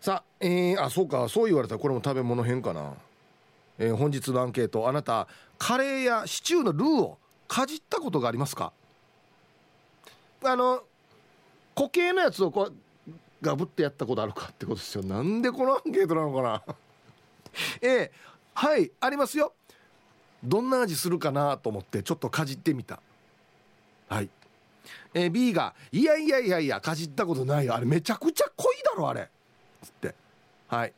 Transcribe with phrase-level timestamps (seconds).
[0.00, 2.94] さあ、えー、あそうかそう言われたらこれも食べ物変かな、
[3.78, 8.72] えー、本日のアンケートあなたカレーやシチューのルーをかじったことがありますか？
[10.42, 10.82] あの
[11.74, 12.74] 固形のやつをこう
[13.42, 15.02] ガブってやったことあるかってことですよ。
[15.02, 16.62] なんでこのアンケートなのかな？
[17.82, 18.10] えー、
[18.54, 19.52] はいありますよ。
[20.42, 23.02] どんな味するかなと思ってちょっとかじってみた。
[24.08, 24.30] はい。
[25.12, 27.74] えー、B が「いやいやいやいやかじったことないよ。
[27.74, 29.28] あれめちゃくちゃ濃いだろあれ」
[29.82, 30.14] つって。
[30.68, 30.92] はい。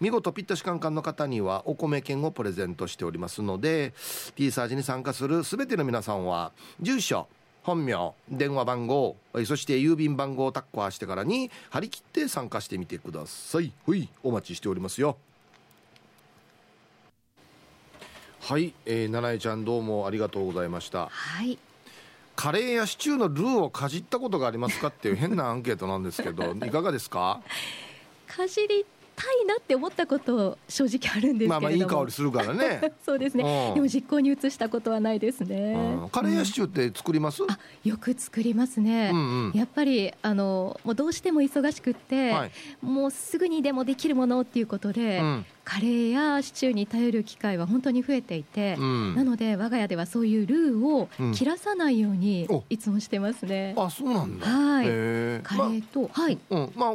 [0.00, 3.94] 見事ピッタシカンカンの方にはお米券をプレゼントしておりますので
[4.36, 7.26] T サージに参加する全ての皆さんは住所
[7.64, 13.72] 本名電話番号そして郵便番号をタッコアしてからに張り切って参加してみてください。
[13.86, 15.16] ほいお待ちしておりますよ。
[18.44, 21.06] はい、えー、七重ちゃんどうもありがとうございました。
[21.06, 21.58] はい。
[22.36, 27.40] カレーやシチューのルーをかじったことがありますかっていう変なアンケートなんですけど いかがですか？
[28.26, 28.84] かじり
[29.16, 32.92] たいなって思ったこと正直あるんですまあまあいい香りするからね。
[33.04, 42.50] そうですね、うん、でも実行に移したことはないですね、うん、カレーやシチューって作ります、うん、あよく作りますね、うんうん、やっぱりあのもうどうしても忙しくって、はい、
[42.82, 45.22] もうすぐにでもできるものっていうことで、
[45.64, 53.74] カレーやシチューに頼る機会は本当に増えていて、うん、なので我が家ではそういうルーを切らさないようにいつもしてますね。
[53.76, 54.46] うん、あそうなんだ。
[54.46, 54.84] はい。
[54.84, 56.38] カレーと、まはい。
[56.50, 56.90] うん、まあ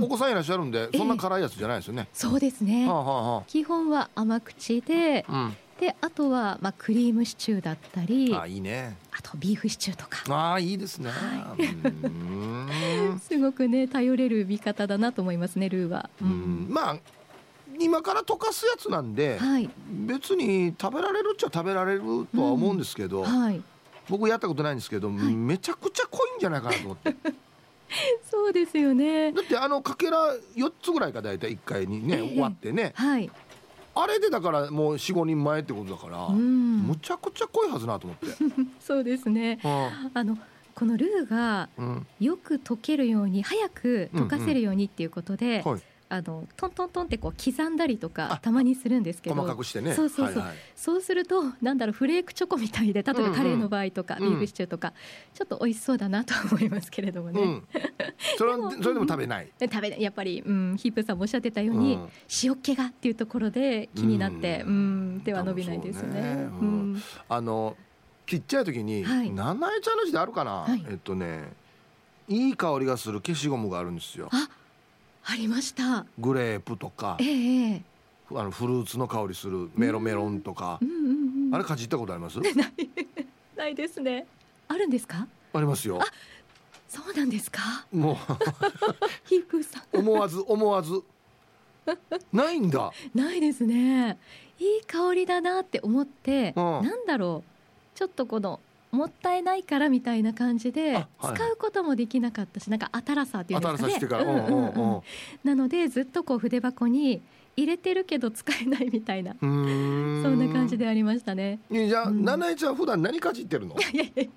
[0.00, 2.08] お子さんいらっしゃるんで、そんな辛いやつじゃないですよね。
[2.12, 2.88] そうですね。
[2.88, 5.26] はあはあ、基本は甘口で。
[5.28, 5.56] うん。
[5.80, 8.96] であとは、まあ、クリームシチューだったりあいいね。
[9.10, 10.52] あとビーフシチューとか。
[10.54, 16.98] あいいですね、はい、 すごくね頼れる味方だなと思いますねルーは、うん、まあ
[17.84, 19.68] 今から溶かすやつなんで、はい、
[20.06, 22.00] 別に食べられるっちゃ食べられる
[22.34, 23.24] とは思うんですけど、うん。
[23.24, 23.62] はい、
[24.08, 27.14] 僕やったことないんですけど、はい、めちゃくちゃ濃いんじゃないかなと思って。
[28.28, 29.32] そうですよね。
[29.32, 33.30] だってあのかけら4つぐらいか大体1回にね、えー、終わってね、はい、
[33.94, 38.26] あれでだからもう45人前ってことだから、うん、むちゃくちゃ濃いはずなと思って。
[38.80, 40.38] そうですね、うん、あの
[40.74, 41.68] このルーが
[42.18, 45.76] よく溶けるように早く溶かせるようにっていうことで、うんうん。
[45.76, 45.82] はい
[46.14, 49.36] あのトントントンってこう刻んだりとかたまにするんですけど。
[49.36, 49.94] 細かくしてね。
[49.94, 54.24] そうそうそう、はいはい、そうするとなんだろうフレークチョコみたいで例えばカレーの場合とか、うん。
[54.24, 54.92] うん、ビーフシチューとか、
[55.32, 57.68] ちょっと美味しそうだなと思いますけれどもね、うん、
[58.38, 59.50] それはそれでも食べない。
[59.60, 60.02] 食べない。
[60.02, 62.08] やっぱり、うん、ヒップさんもおっしゃってたように、うん、
[62.42, 66.20] 塩気がっていうところで気になって、うん、手は伸びないですよね。
[66.20, 66.48] ね。
[66.60, 67.76] うん、あの
[68.26, 71.52] ちっちゃい時に、はい、七重ちゃんの字であるかな、はい、えっとね
[72.26, 74.28] いい香りがする消しゴムがあるんですよ。
[74.32, 74.48] あ
[75.26, 76.06] ありました。
[76.18, 77.82] グレープとか、ええ、
[78.30, 82.38] あのフルーツの香りするメロメロンとか、うんうんうん、あれかじったことあります？
[82.40, 82.54] ない
[83.56, 84.26] ないですね。
[84.68, 85.26] あるんですか？
[85.52, 86.00] ありますよ。
[86.00, 86.04] あ
[86.88, 87.60] そうなんですか？
[87.92, 88.16] もう。
[89.24, 89.98] ヒープさん。
[89.98, 91.02] 思わず思わず。
[92.32, 92.92] ないんだ。
[93.14, 94.18] ないですね。
[94.58, 97.98] いい香りだなって思って、うん、なんだろう。
[97.98, 98.60] ちょっとこの
[98.94, 105.02] もったいないからみたいな感じで使うこともできなかったし、なんか新さっていうんですかね。
[105.44, 107.20] なのでずっとこう筆箱に
[107.56, 109.34] 入れてるけど使えないみたいな。
[109.40, 111.60] そんな感じでありましたね。
[111.70, 113.76] じゃあ、うん、七重ちゃん普段何かじってるの？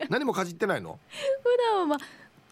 [0.10, 1.00] 何もかじってないの？
[1.44, 2.00] 普段はまあ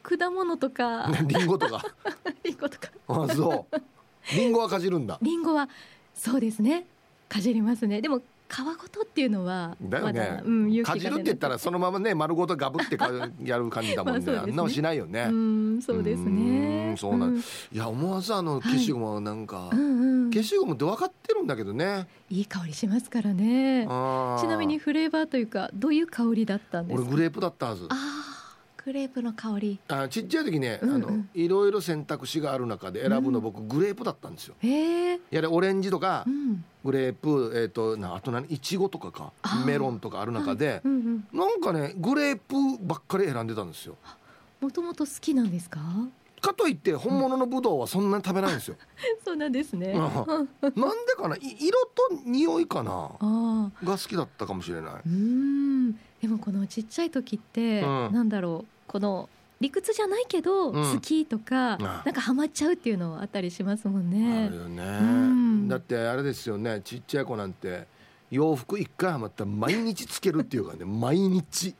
[0.02, 1.12] 果物とか。
[1.26, 1.84] リンゴとか。
[2.44, 2.90] リンゴとか。
[3.08, 4.36] あそう。
[4.36, 5.20] リンゴはかじるんだ。
[5.22, 5.70] リンゴは
[6.14, 6.86] そうですね。
[7.30, 8.02] かじりますね。
[8.02, 13.10] でも皮ごとっていうのはだよね、うん、かじるって言ったらそのままね丸ごとガブってか
[13.44, 14.26] やる感じだもんね。
[14.26, 15.28] ね、あんなもしないよね。
[15.30, 16.96] うんそうですね。
[16.98, 17.44] そうなん、うん、い
[17.74, 19.78] や思わずあの消しゴムはなんか、はい。
[19.78, 22.08] うんうん、消しゴムって分かってるんだけどね。
[22.30, 23.86] いい香りしますからね。
[23.86, 27.08] ちなみにフレーバーというかどういう香りだったんですか？
[27.08, 27.86] 俺グレープだったはず。
[27.90, 27.96] あ
[28.32, 28.35] あ
[28.86, 29.80] クレープの香り。
[29.88, 34.54] あちっちゃい時ね、うんうん、あのいろいろ選択肢がある中で選ぶの、僕グレープだったんですよ。
[34.60, 35.20] へえ。
[35.32, 38.46] やれオレンジとか、うん、グレープえっ、ー、となあと何？
[38.46, 39.34] いちごとかか。
[39.66, 43.96] メロンとかある中で、うんうん、なんかねグレープばっかり選んでたんですよ。
[44.62, 45.80] もともと好きなんですか？
[46.40, 48.76] かといって本物のブドウはそんなに食べないんですよ、
[49.26, 50.70] そうなんですね、なんで
[51.18, 51.36] かな？
[51.38, 53.72] 色と匂いかな？
[53.84, 54.94] が好きだったかもしれない。
[55.08, 55.94] うん。
[56.22, 59.30] でもこのちっちゃい時って、うん、なんだろうこの
[59.62, 64.46] 理屈じゃないけど、好きとか、なんかハマっちゃうっていうのあったりしますもんね。
[64.48, 66.82] あるよね、うん、だってあれですよね。
[66.84, 67.88] ちっちゃい子なんて
[68.32, 70.84] 洋服一回ハマったら毎日つけるっていうかね。
[70.86, 71.76] 毎日。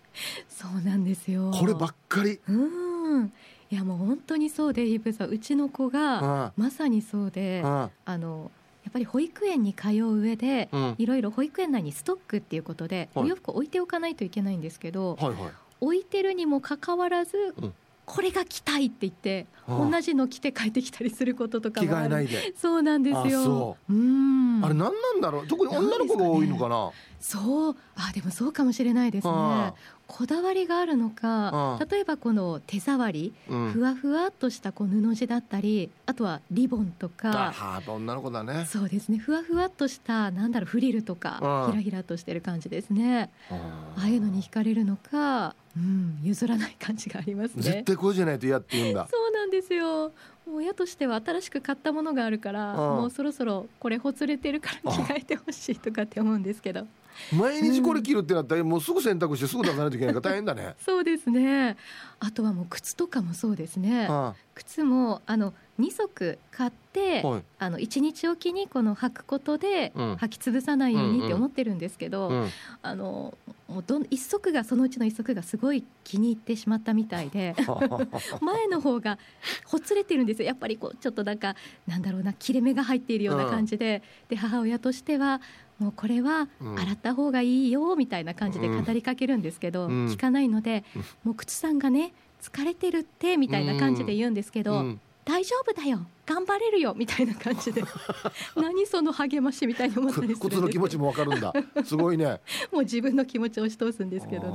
[0.48, 1.52] そうなんですよ。
[1.52, 2.40] こればっかり。
[2.48, 3.34] うん。
[3.72, 5.30] いやもう本当にそうでイブさん。
[5.30, 8.52] うちの子がまさにそうであの
[8.86, 10.70] やっぱり保育園に通う上で、
[11.00, 15.52] いろいろ保育園内にストックっていうことで、お洋服置いておかないといけないんですけど、はいはい、
[15.86, 17.74] 置いてるにもかかわらず、うん、
[18.06, 22.54] これが着たいって言って、同じの着て帰ってきたりすることとかも着替えないで。
[22.56, 23.78] そうなんですよ。
[23.90, 23.94] う。
[23.94, 24.64] ん。
[24.64, 25.48] あれ何なんだろう？
[25.48, 27.76] 特に女の子が多いのかな、ね、そう。
[27.96, 29.74] あでもそうかもしれないですね。
[30.08, 37.56] こだわりがあるのか例えばこの手触り、うん、ふわふわっとしたこう布地だったりあとはリボンとか。
[37.58, 38.66] あ女の子だね。
[38.68, 39.18] そうですね。
[39.18, 43.32] ふわふわっとしたなんだろうフリルとかひらひらとしてる感じですね。
[43.50, 47.62] ああいうのに惹かれるのかうん、譲らない感じがありますね。
[47.62, 49.08] 絶対こうじゃないと嫌って言うんだ。
[49.12, 50.12] そうなんですよ。
[50.46, 56.86] もう親としては新しく買ったものがあるからもうそろそろこれほつれてるから着替えてほしいとかって思うんですけど
[57.34, 60.76] 毎日これ着るってなったら、もうすぐ洗濯してすぐ出さないといけないから大変だね。
[60.84, 61.78] そうですね。
[62.20, 64.08] あとはもう靴とかもそうですね。
[64.56, 72.42] 靴もあの2足買って、はい、あの1日おきにこの履くことで履き潰さないようにって思ってるんですけど、うん。
[72.44, 72.50] うん、
[72.82, 77.56] あのもうど1足がそのうちの1足がすごい気に入ってしまったみたいで
[78.42, 79.18] 前の方が
[79.66, 80.48] ほつれてるんですよ。
[80.48, 81.56] やっぱりこうちょっとなんか
[81.88, 84.02] なんだろうな切れ目が入っているような感じで。
[84.24, 85.42] うん、で母親としては
[85.80, 90.84] もうこれは洗った方がいいよみたいな感じで語りかけるんですけど、聞かないので、
[91.24, 94.86] もう靴さんがね疲れてるってみたいな感じで言うんですけど、
[95.26, 97.84] 大丈夫だよ頑張れるよみたいな感じで
[98.56, 101.54] 何その励ましみたいに思ったりする靴の気持ちもわかるんだ。
[101.84, 102.40] すごいね。
[102.72, 104.52] もう自分の気持ちを押し通すんですけどね、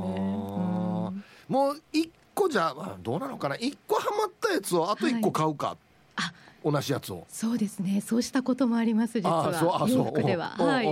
[1.48, 3.56] もう一個じゃどうなのかな。
[3.56, 5.76] 一個はまったやつをあと一個買うか、
[6.16, 6.32] はい、
[6.64, 7.26] 同じやつを。
[7.28, 8.00] そうですね。
[8.00, 9.86] そうしたこともあります実は。
[9.88, 10.54] 洋服では。
[10.58, 10.86] はい。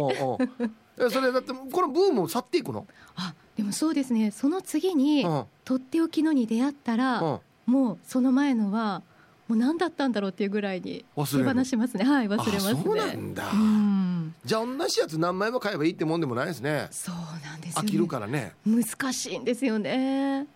[1.11, 2.87] それだってこのブームを去っていくの？
[3.17, 4.31] あでもそうですね。
[4.31, 9.03] その次に、うん、とっておきのに出会ったら、うん、もうその前のは
[9.47, 12.05] もう何だったんだろうっていうぐらいに手放しますね。
[12.05, 12.83] はい忘れますね。
[12.85, 16.89] そうなんだ、うん、じゃあ同じやつ何枚も買えばいいってもんでもないですね。
[16.91, 18.53] そうなんですよ、ね、飽きるからね。
[18.67, 20.47] 難しいんですよね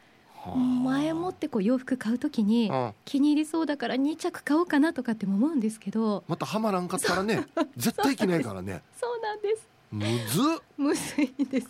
[0.84, 2.70] 前もってこう洋服買うときに
[3.04, 7.46] 気に入りそうだから2着買おうかなとかっても思うんですけどまたはまらんかったらね
[7.76, 8.82] 絶対着ないからね。
[9.00, 9.68] そうなんです。
[9.90, 11.68] むずむずいです。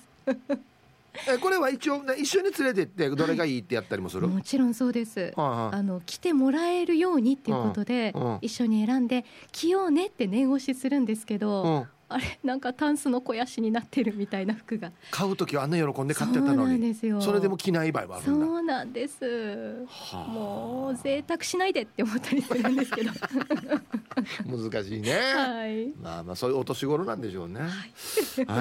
[1.28, 14.92] えこれは一応一緒に連れてってどれがいいってやったりもする、もちろんそうです、あの来てもらえるようにっていうことで、一緒に選んで着ようねって念押しするんですけど、あれなんかタンスの肥やしになってるみたいな服が。
[15.10, 16.94] 買う時はあんな喜んで買ってたのに。
[16.94, 18.46] それでも着ない場合もあるんだ。
[18.46, 19.86] そうなんです。
[20.28, 23.10] もう贅沢しないでって思ったりするんですけど。
[24.46, 27.60] 難しいね、はい、まあまあそういうお年頃なんでしょうね。
[27.60, 27.66] は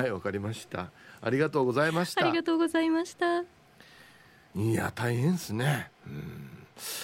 [0.06, 0.10] い。
[0.10, 0.92] わ、はい、かりました。
[1.22, 2.26] ありがとうございました。
[2.26, 3.42] ありがとうございました。
[4.54, 5.92] いや大変ですね。
[6.06, 6.62] うん。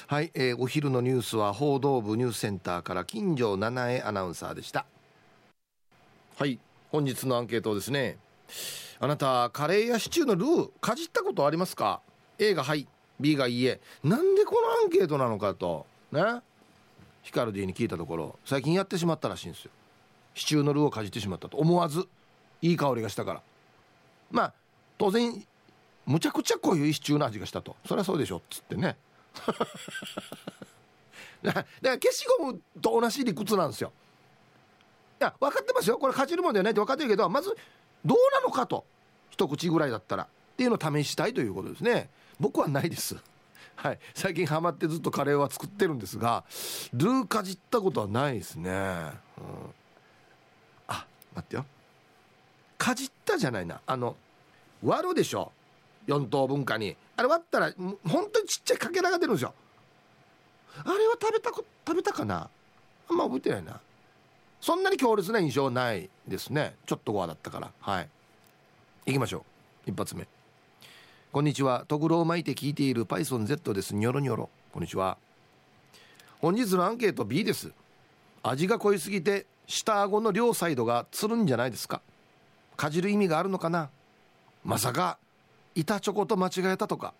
[0.07, 4.85] はい、えー、お昼のニュースは報道部ニュースセンターから金城七重アナウンサーでした
[6.39, 6.59] はい。
[6.91, 8.15] 本日のアンケートですね
[8.99, 11.99] あなたカレーやシチューのルーかじったことありますか
[12.37, 12.87] ？A がはい。
[13.19, 13.81] B がいいえ。
[14.03, 15.87] なんでこのアンケートなのかと。
[16.11, 16.21] ね？
[17.23, 19.71] ヒカルディに聞いたところ最近やってしまったらしいんですよ。
[20.35, 21.57] シチューのルーをかじってしまったと。
[21.57, 22.07] 思わず
[22.61, 23.41] いい香りがしたから。
[24.29, 24.53] まあ
[24.99, 25.43] 当然
[26.05, 27.75] むちゃくちゃ濃いうシチューの味がしたと。
[27.87, 28.37] そりゃそうでしょ。
[28.37, 28.95] っつってね。
[31.41, 33.91] だから消しゴムと同じ理屈なんですよ。
[35.19, 35.97] や分かってますよ。
[35.97, 37.55] これかじるもんではないって分かってるけどまず
[38.05, 38.85] どうなのかと。
[39.37, 42.09] 一口ぐらいだったらっていうのを試したいということですね。
[42.39, 43.15] 僕はないです。
[43.75, 43.99] はい。
[44.15, 46.43] 最近ハマってずっとカレーは作ってるんですが
[46.93, 48.73] ルーかじったことはないですね、うん、
[50.87, 51.05] あ
[51.35, 51.65] 待ってよ。
[52.79, 53.79] かじったじゃないな。
[53.85, 54.15] あの
[54.83, 55.51] 割るでしょ。
[56.07, 56.97] 4等分化に。
[57.15, 59.53] あれ割ったら本当にちっちゃいかけらが出るんですよ。
[60.83, 62.49] あれは食べた食べたかな。
[63.09, 63.79] あんま覚えてないな。
[64.61, 66.75] そんなに強烈な印象ないですね。
[66.85, 67.71] ちょっとゴアだったから。
[67.79, 68.09] はい。
[69.05, 69.45] 行きましょ
[69.85, 69.89] う。
[69.89, 70.27] 一発目。
[71.31, 71.85] こんにちは。
[71.87, 73.95] とぐろを巻いて聞いている PythonZ です。
[73.95, 74.49] ニョロニョロ。
[74.73, 75.17] こんにちは。
[76.39, 77.71] 本日のアンケート B です。
[78.43, 82.01] 味が濃いすぎて下顎の両サイドがつるんじゃないですか。
[82.75, 83.89] かじる意味があるのかな。
[84.63, 85.17] まさか
[85.75, 87.13] 板チョコと間違えたとか。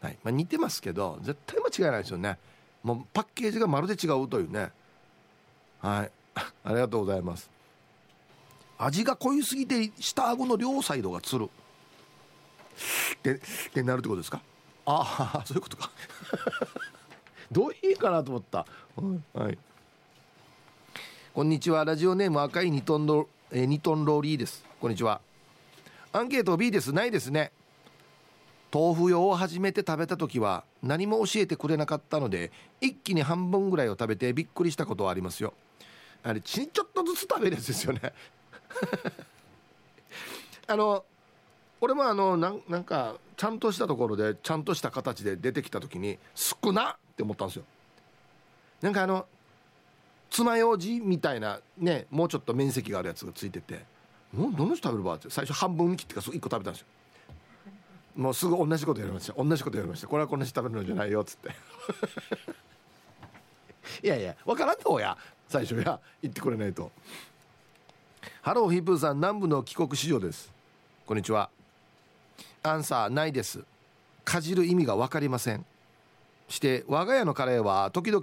[0.00, 0.18] はい。
[0.22, 2.38] まあ、似てますけど絶対間違いないですよね。
[2.82, 4.70] もうパッケージがまるで違うというね。
[5.80, 6.10] はい。
[6.64, 7.50] ありがとうございます。
[8.78, 11.44] 味が濃いすぎて下顎の両サイドがつる。
[11.44, 13.38] ってっ
[13.72, 14.40] てなるってことですか？
[14.86, 15.90] ああ そういうことか。
[17.50, 18.66] どういいかなと思った、
[19.34, 19.58] はい。
[21.34, 21.84] こんにちは。
[21.84, 24.64] ラジオネーム赤い2トンロ、えー、2トンローリーです。
[24.80, 25.20] こんにちは。
[26.12, 26.92] アンケート B です。
[26.92, 27.52] ないですね。
[28.72, 32.52] 豆腐用を初めて食べた時は何も教えてくれなかったので
[32.82, 35.54] 一気に半分ぐらいを食べてびっくりしたことはありますよ
[36.22, 38.12] あれちちょっとずつ食べるやつですよね。
[40.66, 41.04] あの
[41.80, 47.64] 俺もあのなんかちゃんとしたところでちゃんとした形で出てきた時に少なって思ったんですよ。
[48.82, 49.26] なんかあの
[50.30, 53.84] 爪楊枝みたいなねもうちょっと面積があるやつがついてて
[54.34, 56.86] 「どの人食べるば?」って最初半分に切ってから1個食べたんですよ。
[58.16, 59.32] もうすぐ同じことやりました。
[59.42, 60.08] 同じことやりました。
[60.08, 61.50] これはこんな人食べるのじゃないよっつって。
[64.02, 65.16] いやいや分からんとや。
[65.48, 66.92] 最初や言ってくれないと。
[68.42, 70.52] ハローヒープーさん南部の帰国子女です。
[71.06, 71.48] こんにちは。
[72.62, 73.64] アンサーないです。
[74.24, 75.64] かじる意味が分かりません。
[76.48, 78.22] して我が家のカレーは時々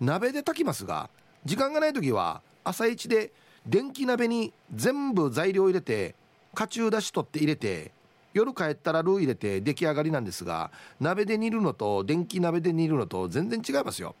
[0.00, 1.08] 鍋で炊きますが
[1.44, 3.32] 時間がない時は朝一で
[3.66, 6.14] 電気鍋に全部材料入れて
[6.54, 7.92] カチューだし取って入れて
[8.34, 14.14] 夜帰ったらルー入れて出来上がりなんですが鍋で煮るのと電気鍋で煮るのと全然違いますよ。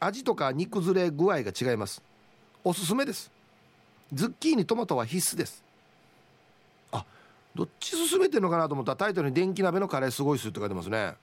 [0.00, 2.02] 味とか煮崩れ具合が違います。
[2.64, 3.30] おすすめです。
[4.12, 5.62] ズッキーニトマトは必須です。
[6.92, 7.04] あ
[7.54, 8.92] どっち進めてるのかなと思った。
[8.92, 11.14] らタイトルに電気鍋のカレーすごいっすって書いてますね。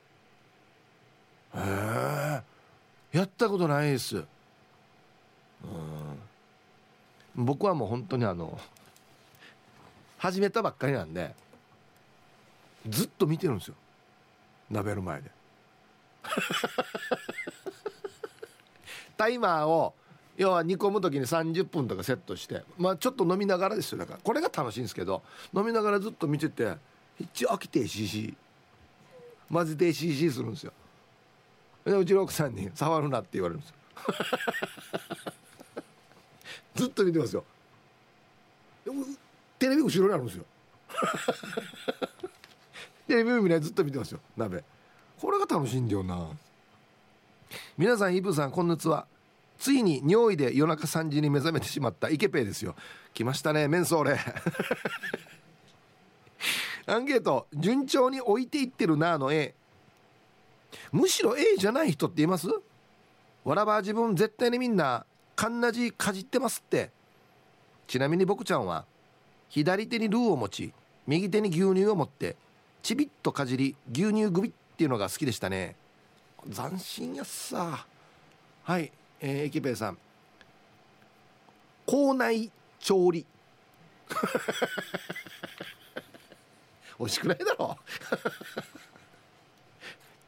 [1.56, 4.18] へえやったことないです。
[4.18, 4.26] うん。
[7.36, 8.60] 僕はもう本当にあの
[10.18, 11.34] 始めたばっかりなんで
[12.88, 13.76] ずっと見てるんですよ。
[14.70, 15.32] 鍋の前で。
[19.18, 19.94] タイマーを
[20.36, 24.00] 要は煮込む時に30分とかセットしてまあちょっと飲みながらですよ。
[24.00, 25.22] だからこれが楽しいんですけど
[25.54, 26.74] 飲みながらずっと見てて
[27.20, 28.34] 一応飽きて CC
[29.52, 30.74] 混ぜて CC するんですよ。
[31.86, 33.76] でうちの奥さんに「触るな」って言われるんですよ。
[36.76, 37.44] ずっと見てますよ。
[39.60, 40.46] テレビ後ろにあるんですよ。
[43.08, 44.64] テレビ見ないずっと見てますよ鍋。
[45.20, 46.30] これが楽しいんだよな。
[47.76, 49.08] 皆さんイブさんこんにちは。
[49.58, 52.08] ついに尿意で夜中3時に目覚めてしまった。
[52.08, 52.76] イケペイですよ。
[53.16, 54.20] 来ましたねメンソーレ。
[56.86, 59.56] アンケート順調に置いていってるなあの A
[60.92, 62.48] むしろ A じゃない人っています？
[63.44, 66.92] わらば自分絶対にみんなかんなじかじってますって。
[67.88, 68.86] ちなみに僕ちゃんは
[69.50, 70.74] 左手にルーを持ち
[71.08, 72.36] 右手に牛乳を持って
[72.84, 75.76] ちびっとかじり牛乳グビっていうのが好きでしたね。
[76.50, 77.86] 斬新やっさ。
[78.64, 78.92] はい。
[79.20, 79.98] えー、駅兵さん。
[81.86, 83.26] 校内調理。
[87.00, 87.78] 美味しくないだろ。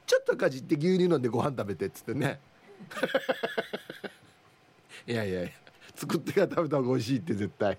[0.05, 2.39] ちょっとかじって牛乳飲んでご飯食べてっつってね。
[5.07, 5.49] いやいやいや
[5.95, 7.77] 作ってから食べた方が美味しいって絶対。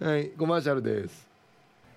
[0.00, 1.26] はいコマーシャルです。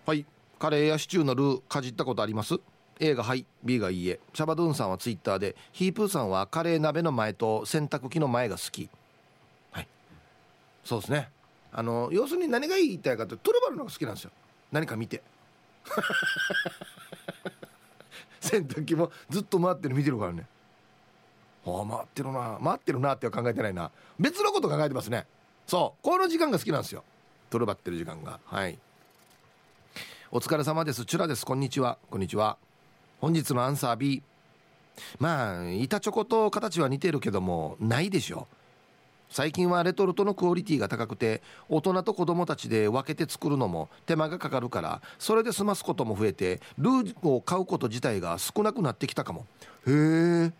[0.05, 0.25] はい
[0.59, 2.55] カレーやシチューのルーかじったことあります？
[2.99, 4.19] A がはい B がいいえ。
[4.33, 8.89] シャバドゥンさんはツイッターでヒープーさんはカレー鍋の前と洗濯機の前が好き。
[9.71, 9.87] はい。
[10.83, 11.29] そうですね。
[11.71, 14.31] あの要するに何が言いたいかってトルバルのが好きなんですよ。
[14.71, 15.21] 何か見て。
[18.39, 20.47] 洗濯機もずっと回ってる見てるからね。
[21.65, 22.59] ああ回ってるな。
[22.63, 23.91] 回ってるなっては考えてないな。
[24.19, 25.27] 別のこと考えてますね。
[25.67, 26.03] そう。
[26.03, 27.03] この時間が好きなんですよ。
[27.49, 28.39] トルバってる時間が。
[28.45, 28.79] はい。
[30.31, 31.05] お疲れ様です。
[31.05, 31.45] チュラです。
[31.45, 31.97] こんにちは。
[32.09, 32.57] こんにちは。
[33.19, 34.21] 本日のアンサー B
[35.19, 38.47] まあ板チョコと形は似てるけどもないでしょ。
[39.29, 49.45] 最近はレトルトのクオリティが高くて大人と子供たちで分けて作るのも手間がかかるからそれで済ますことも増えてルーを買うこと自体が少なくなってきたかも。
[49.85, 50.51] へえ。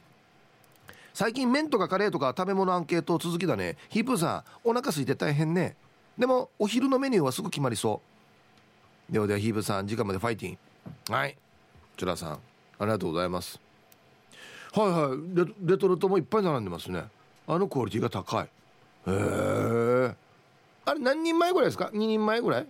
[1.13, 3.77] 最近麺とかカレーとか食べ物アンケート続きだね。
[3.89, 5.75] ヒープーさんお腹空いて大変ね。
[6.17, 8.01] でもお昼のメニューはすぐ決まりそ
[9.09, 9.13] う。
[9.13, 11.13] ではではヒープーさん時間までファイティン。
[11.13, 11.37] はい。
[11.97, 12.37] チュラさんあ
[12.81, 13.59] りがとうございます。
[14.73, 15.47] はいはい。
[15.65, 17.03] レトルトもいっぱい並んでますね。
[17.47, 18.43] あのクオリティが高い。
[18.43, 18.49] へ
[19.07, 20.15] え
[20.85, 22.67] あれ何人前ぐらいですか？2人前ぐらい？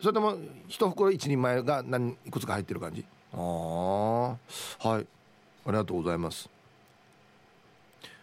[0.00, 0.36] それとも
[0.68, 3.04] 1袋1人前が何いくつか入ってる感じ？
[3.34, 3.38] ああ
[4.88, 5.06] はい。
[5.66, 6.48] ありがとうございます。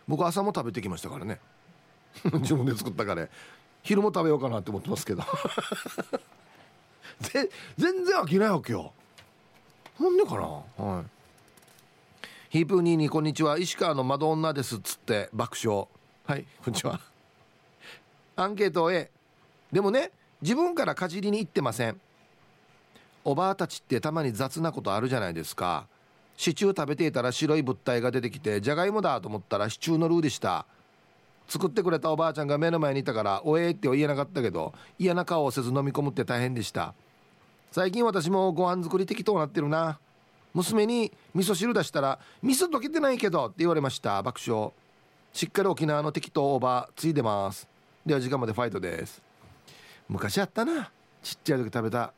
[0.07, 1.39] 僕朝も食べてきましたからね。
[2.39, 3.29] 自分で作ったカレー
[3.83, 5.23] 昼も食べようかなって思ってますけど。
[7.19, 7.49] 全
[8.05, 8.93] 然飽きないわけよ。
[9.99, 10.85] なんでかな？
[10.85, 11.05] はい。
[12.49, 13.57] ヒープーニーこんにちは。
[13.57, 15.87] 石川の窓女ですっつって爆笑。
[16.25, 16.99] はいこんにちは。
[18.35, 19.09] アンケート A
[19.71, 20.11] でもね
[20.41, 21.99] 自分からかじりに行ってません。
[23.23, 25.87] おばあたちってたまに雑なことあるじゃないですか。
[26.35, 30.65] シチュー食べていたら白い物体が出てきてじゃがいもだと思ったらシチューのルーでした。
[31.47, 36.93] 作ってくれたおばあちゃんが目の前にいたから「おえ」って言えなかったけど嫌な顔をせず飲み込むって大変でした。
[37.75, 39.99] 最近私もご飯作り適当なってるな。
[40.53, 44.71] 娘に味噌汁出したら「味噌溶けてないけど」って言われました爆笑。
[45.33, 47.67] しっかり沖縄の適当おばついでます。
[48.05, 49.21] では時間までファイトです。
[50.07, 50.89] 昔あったな
[51.21, 52.13] ちっちゃい時食べた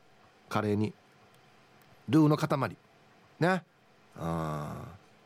[0.47, 0.93] カレーに。
[2.07, 2.77] ルーの塊。
[3.39, 3.63] ね
[4.15, 4.75] あ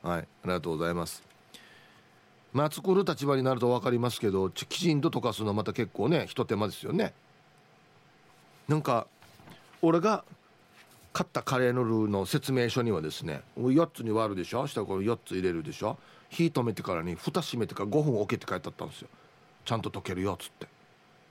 [0.02, 1.22] あはいありがとうございます。
[2.54, 7.14] まあ作る立場になると分かりますけどきちんと溶かすのはまた結構ねひと手間ですよね。
[8.70, 9.08] なんか
[9.82, 10.24] 俺が
[11.14, 14.68] 買ったカレーのルーの説明書にはですね4つに割るでしょ？
[14.68, 15.98] 下これ4つ入れるでしょ？
[16.30, 19.10] 火止めてからに蓋閉めてから5分置けって書いてあったんですよ。
[19.66, 20.68] ちゃんと溶けるよっつって。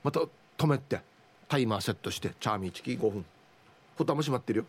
[0.03, 0.21] また
[0.57, 1.01] 止めて。
[1.47, 3.25] タイマーセットしてチャーミーチキ5分。
[3.97, 4.65] 蓋も閉まってるよ。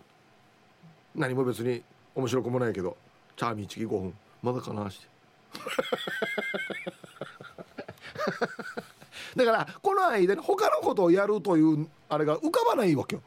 [1.14, 1.82] 何も別に
[2.14, 2.96] 面白くもないけど
[3.36, 4.14] チャーミーチキ5分。
[4.42, 5.06] まだかなして。
[9.36, 13.22] だからこの間に他のことをやるというあれが浮かばないわけよ。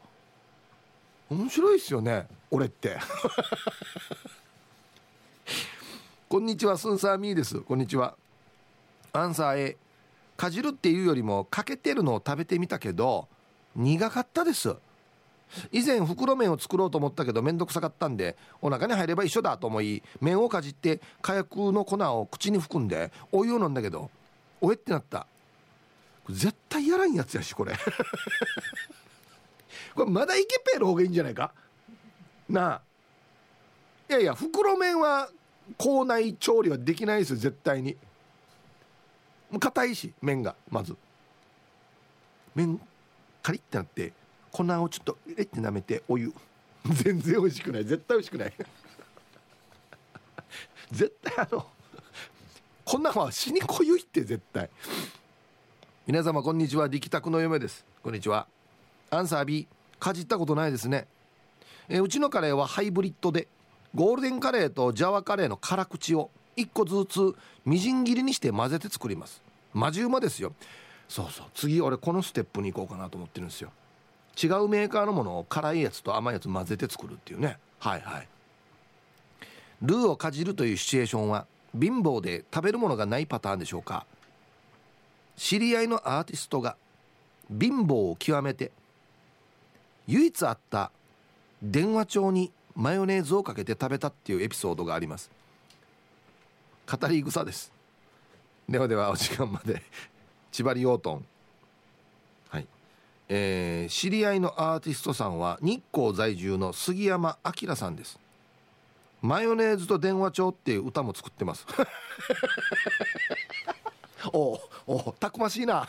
[1.28, 2.98] 面白いっすよね俺って。
[6.28, 7.60] こんにちはスンサーミーです。
[7.60, 8.16] こんにちは。
[9.12, 9.76] アンサー A
[10.36, 13.26] かじるっていうよりもかけてるのを食べてみたけど
[13.74, 14.76] 苦かったです。
[15.72, 24.10] 以前袋麺を作ろうと思ったけど面倒くさかったんでお腹に入れば一緒だと思い麺をかじって火薬の粉を口に含んでお湯を飲んだけど
[24.60, 25.26] おえってなった。
[26.30, 27.74] 絶対やらんやつやしこれ。
[29.94, 31.52] これまだイケペーの方がいいんじゃないか？
[32.48, 32.82] なあ。
[34.08, 35.28] いやいや袋麺は
[35.76, 37.96] 口内調理はできないですよ絶対に。
[39.50, 40.96] もう硬いし麺がまず。
[42.54, 42.80] 麺
[43.42, 44.12] カリッてなって
[44.50, 46.32] 粉をちょっとえって舐めてお湯。
[46.86, 47.84] 全然美味しくない。
[47.84, 48.52] 絶対美味しくない。
[50.92, 51.66] 絶対あの
[52.84, 54.70] こんなは死にこゆいって絶対。
[56.06, 56.86] 皆様こんにちは。
[56.86, 57.84] 力宅の嫁です。
[58.02, 58.46] こんにちは。
[59.10, 59.66] アンサー B
[59.98, 61.06] かじったことないですね。
[61.88, 63.48] えうちのカレーはハイブリッドで
[63.94, 69.42] ゴールデンカレーとジャワカレーの辛口を1個ずつみじん切りにして混ぜて作ります。
[69.72, 70.52] マジうまですよ。
[71.08, 71.46] そうそう。
[71.54, 73.70] 次俺このステップに行こうかなと思ってるんですよ。
[74.42, 77.58] 違うメーカーのものを辛いやつと甘いやつ混ぜて作るっていうね。
[77.78, 78.28] はいはい。
[79.82, 81.46] ルーをかじるというシチュエーションは
[81.78, 84.06] 貧乏で食べるものがないパターンでしょうか。
[85.36, 86.76] 知り合いのアーティストが
[87.48, 88.72] 貧乏を極めて
[90.06, 90.90] 唯一あった
[91.62, 95.30] 電話帳にマヨネーズをかけて食べたっていうエピソードがあります。
[96.86, 97.72] 語り草です。
[98.68, 99.82] ではではお時間まで。
[100.52, 101.26] 千葉リオートン。
[102.50, 102.66] はい。
[103.28, 108.18] えー、知り合いのアーティストさんは日光在住の杉山明さんです。
[109.22, 111.66] マヨネーズと電話帳っていう歌も作ってます。
[114.32, 115.88] おおたくましいな。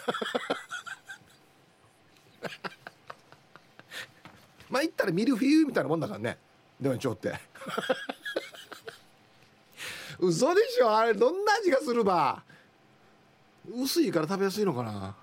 [4.70, 6.38] まあ言ったらミルフィーユみたいなもんだからね。
[6.80, 7.34] 電話帳って。
[10.20, 12.44] 嘘でしょあれどんな味がするば。
[13.70, 15.16] 薄いから食べやすいのかな。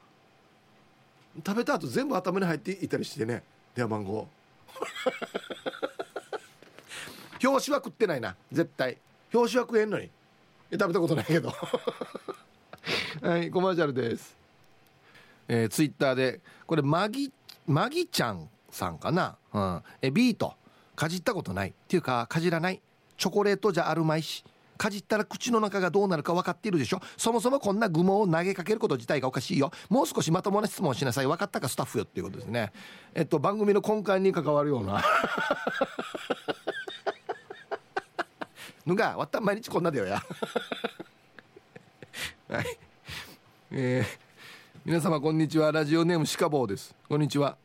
[1.44, 3.42] 食べた後全部頭に入っていたりしてね
[3.74, 4.28] 電話番号。
[7.42, 8.98] 表紙は食ってないな絶対。
[9.32, 10.10] 表紙は食えんのに。
[10.72, 11.52] 食べたことないけど。
[13.22, 14.36] はいコマーシャルです。
[15.48, 17.32] えー、ツイッターでこれマギ
[17.66, 18.48] マギちゃん。
[18.74, 20.54] さんかな、うん、えビート。
[20.96, 21.70] かじったことない。
[21.70, 22.80] っていうかかじらない。
[23.16, 24.44] チョコレートじゃあるまいし。
[24.76, 27.00] かじったら口の中がどうなるか分かっているでしょ。
[27.16, 29.70] そもそもこんな愚問を投げかけること自体がおかしいよ。
[29.88, 31.26] もう少しまともな質問しなさい。
[31.26, 32.72] 分かったかスタッフよっていうことですね。
[33.14, 35.02] えっと番組の根幹に関わるような。
[38.86, 40.22] のがわった毎日こんなだよや。
[42.48, 42.78] はい。
[43.70, 44.06] えー、
[44.84, 45.72] 皆様こんにちは。
[45.72, 46.94] ラジオネームシカボーです。
[47.08, 47.63] こんにちは。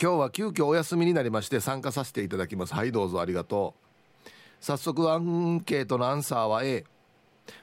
[0.00, 2.74] 今日は急遽お休みになりまして参加させていただきます。
[2.74, 3.74] はいどうぞありがと
[4.26, 4.30] う。
[4.60, 6.84] 早速アンケートのアンサーは A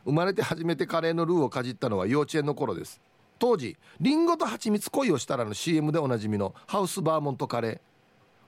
[0.06, 3.02] 生まれて初めてカレーのルーをかじったのは幼稚園の頃です。
[3.39, 7.80] 当時リンゴと蜂蜜恋をしたらの CM でおなじみのハウスバーモントカレー。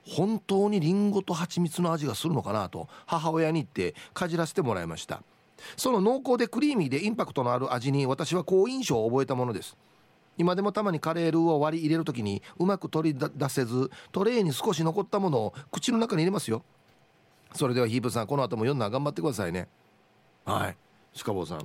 [0.04, 5.24] 本当にリンゴと蜂蜜の味がするのかなと母親に言ってかじらせてもらいました。
[5.78, 9.78] その濃厚でクリーミーでインパクトのある味に私は好印象を覚えたものです。
[10.42, 16.64] 今でもたまにカレールーを割り入れる時にうまく取り出せずトレーに少し残ったものを口の中に入れますよ。
[17.54, 19.68] それではヒープさんこの後も読んだら頑張ってくださいね。
[20.44, 20.78] はい。
[21.24, 21.64] 鹿坊さんあ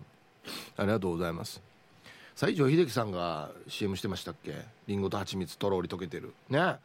[0.83, 1.63] りがとうございます。
[2.35, 4.55] 西城秀樹さんが CM してましたっけ？
[4.87, 6.35] リンゴと蜂蜜とろり溶けてる。
[6.51, 6.77] ね。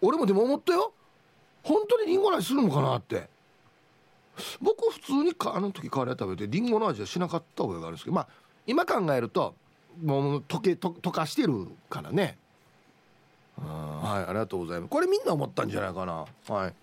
[0.00, 0.92] 俺もでも思ったよ。
[1.64, 3.28] 本当にリンゴの味するのかなって。
[4.60, 8.28] 僕普通にあの時カレー食べてリンゴの味はしなかった覚えがあるんですけどまあ
[8.66, 9.56] 今考えると
[10.02, 12.38] もう溶けと溶かしてるからね。
[13.56, 14.90] はいありがとうございます。
[14.90, 16.24] これみんな思ったんじゃないかな。
[16.48, 16.74] はい。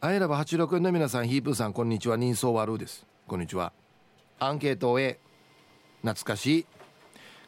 [0.00, 2.16] アイラブ86円の皆さんヒープーさんこんにちは。
[2.16, 3.06] 人相悪です。
[3.26, 3.72] こんにちは。
[4.38, 5.18] アンケート A
[6.02, 6.66] 懐かしい。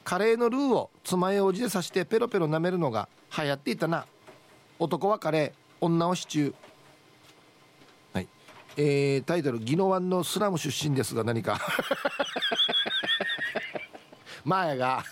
[0.02, 4.06] カレーのルーを爪楊枝で刺してペロペロ舐めるのが流行っていたな。
[4.78, 6.54] 男はカレー女はシチュー。
[8.14, 8.28] はい。
[8.76, 11.60] えー、タイトル「宜野湾のスラム出身ですが何か。
[14.44, 15.04] 前が。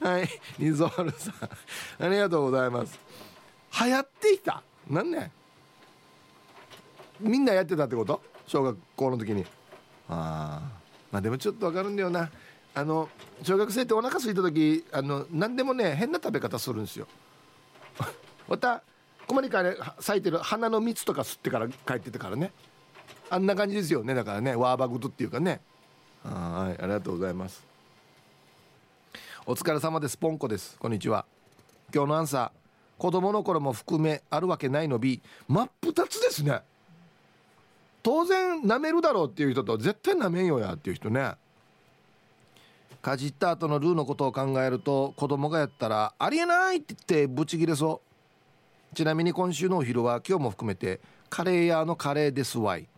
[0.00, 2.04] はいリゾールさん。
[2.04, 2.98] ありがとうございます。
[3.84, 4.62] 流行っていた。
[4.88, 5.32] 何ね
[7.18, 8.22] みんなやってたってこと？
[8.46, 9.44] 小学校の時に。
[10.08, 10.70] ああ
[11.10, 12.30] まあでもちょっとわかるんだよな。
[12.74, 13.08] あの
[13.42, 17.08] 小学生ってお腹空いた時あの何でもね変な食べ方するんですよ。
[18.46, 18.82] また
[19.26, 22.52] 困りから咲いてる花の蜜とか吸ってから帰っててからね。
[23.30, 24.14] あんな感じですよね。
[24.14, 25.60] だからねワーバグドっていうかね
[26.34, 27.64] はいありがとうございます。
[29.46, 30.16] お疲れ様です。
[30.16, 30.76] ポンコです。
[30.78, 31.24] こんにちは。
[31.94, 36.62] 今日のアンサー子供の頃も含めあるわけないの B 真っ二つですね。
[38.02, 41.34] 当然舐めるだろうっていう人と絶対舐めんよやっていう人ね。
[43.02, 48.00] かじった後のルーのことを考えると子供がやったらありえないって言ってブチギレそ
[48.92, 48.96] う。
[48.96, 52.88] ちなみに今週のお昼は今日も含めてカレー屋のカレーですわい。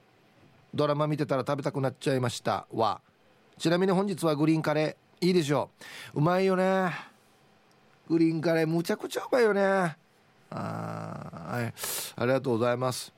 [0.75, 3.03] ドラマ見てたら食べたくなっちゃいましたわ。
[3.59, 5.27] ちなみに本日はグリーンカレー。
[5.27, 5.69] いいでしょ
[6.15, 6.19] う。
[6.19, 6.93] うまいよね。
[8.09, 8.67] グリーンカレー。
[8.69, 9.61] むちゃくちゃうまいよね。
[9.63, 9.97] あ
[10.51, 11.75] はい。
[12.17, 13.13] ありがとうございます。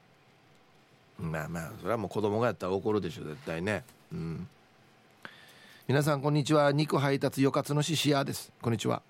[1.19, 3.85] まあまあそれはもう子供がやったら怒るでしょ絶対ね。
[4.13, 4.49] うん。
[5.87, 6.73] 皆さんこんにちは。
[6.73, 8.51] 肉配達よかつのしシアです。
[8.63, 9.03] こんにちは。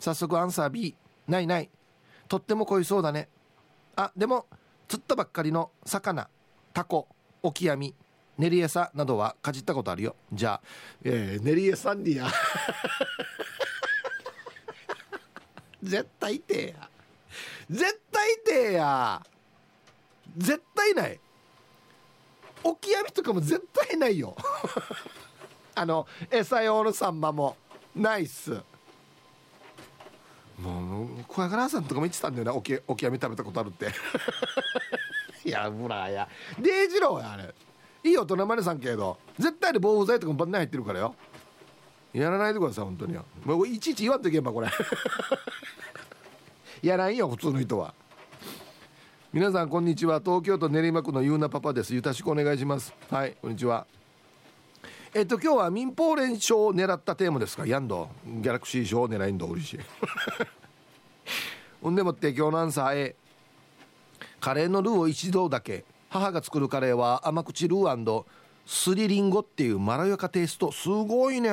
[0.00, 0.94] 早速アンサー B
[1.28, 1.68] ないない。
[2.28, 3.28] とっても濃いそうだね。
[3.94, 4.46] あでも
[4.88, 6.28] 釣ったばっかりの魚。
[6.72, 7.08] タコ。
[7.42, 7.94] オキアミ
[8.38, 10.16] 練り餌などはかじったことあるよ。
[10.32, 10.60] じゃあ、
[11.04, 12.26] えー、練り餌にや
[15.82, 16.90] 絶対痛えや。
[17.70, 19.26] 絶対痛えや。
[20.36, 21.20] 絶対ない。
[22.64, 24.36] オキアミとかも絶対ないよ。
[25.74, 27.56] あの餌用のサンマも。
[27.94, 28.60] ないっす
[30.58, 32.54] もう小屋からさんとかも言ってたんだよな。
[32.54, 33.88] オキオキアミ食べたことあるって。
[35.44, 36.28] いやブラや。
[36.58, 37.54] デイジローやあれ。
[38.04, 41.14] いい大人までさんけど絶対に防腐剤とかもバンナ入ってるからよ。
[42.12, 44.68] やらないでください本当にもういちいち言わんといけんばこれ。
[46.82, 47.94] やらんよ普通の人は。
[49.32, 50.20] 皆さんこんにちは。
[50.20, 51.94] 東京都練馬区のゆうなパパです。
[51.94, 52.94] よろしくお願いします。
[53.10, 53.86] はいこんにちは。
[55.12, 57.66] えっと今日は民放連勝を狙ったテーマですか？
[57.66, 58.08] やんど。
[58.24, 59.80] ギャラクシー賞を狙いんど嬉しい。
[61.82, 63.16] ほんでもって今日のアンサー A
[64.40, 65.84] カレーのルーを一度だけ。
[66.08, 68.24] 母が作るカレーは甘口ルー
[68.64, 70.72] すりりんごっていうまろやかテイスト。
[70.72, 71.50] すごいね。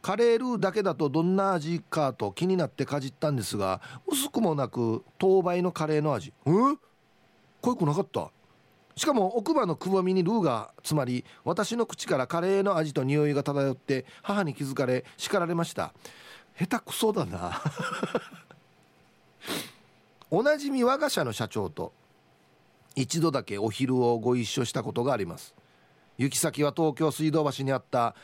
[0.00, 6.32] カレールーだけだとどんな味かと気になってかじったんですが薄くもなく当倍のカレーの味。
[6.46, 6.50] え？
[7.60, 8.30] 濃くなかった？
[8.96, 15.92] しかも奥歯のくぼみにルーが詰まり私の口からカレーの味と匂いが漂って母に気づかれ叱られました。
[16.58, 17.60] 下手くそだな。
[20.30, 21.92] おなじみ我が社の社長と
[23.00, 25.54] 一度だけお昼をご一緒したことがあります。
[26.18, 28.16] 行き先は東京水道橋にあった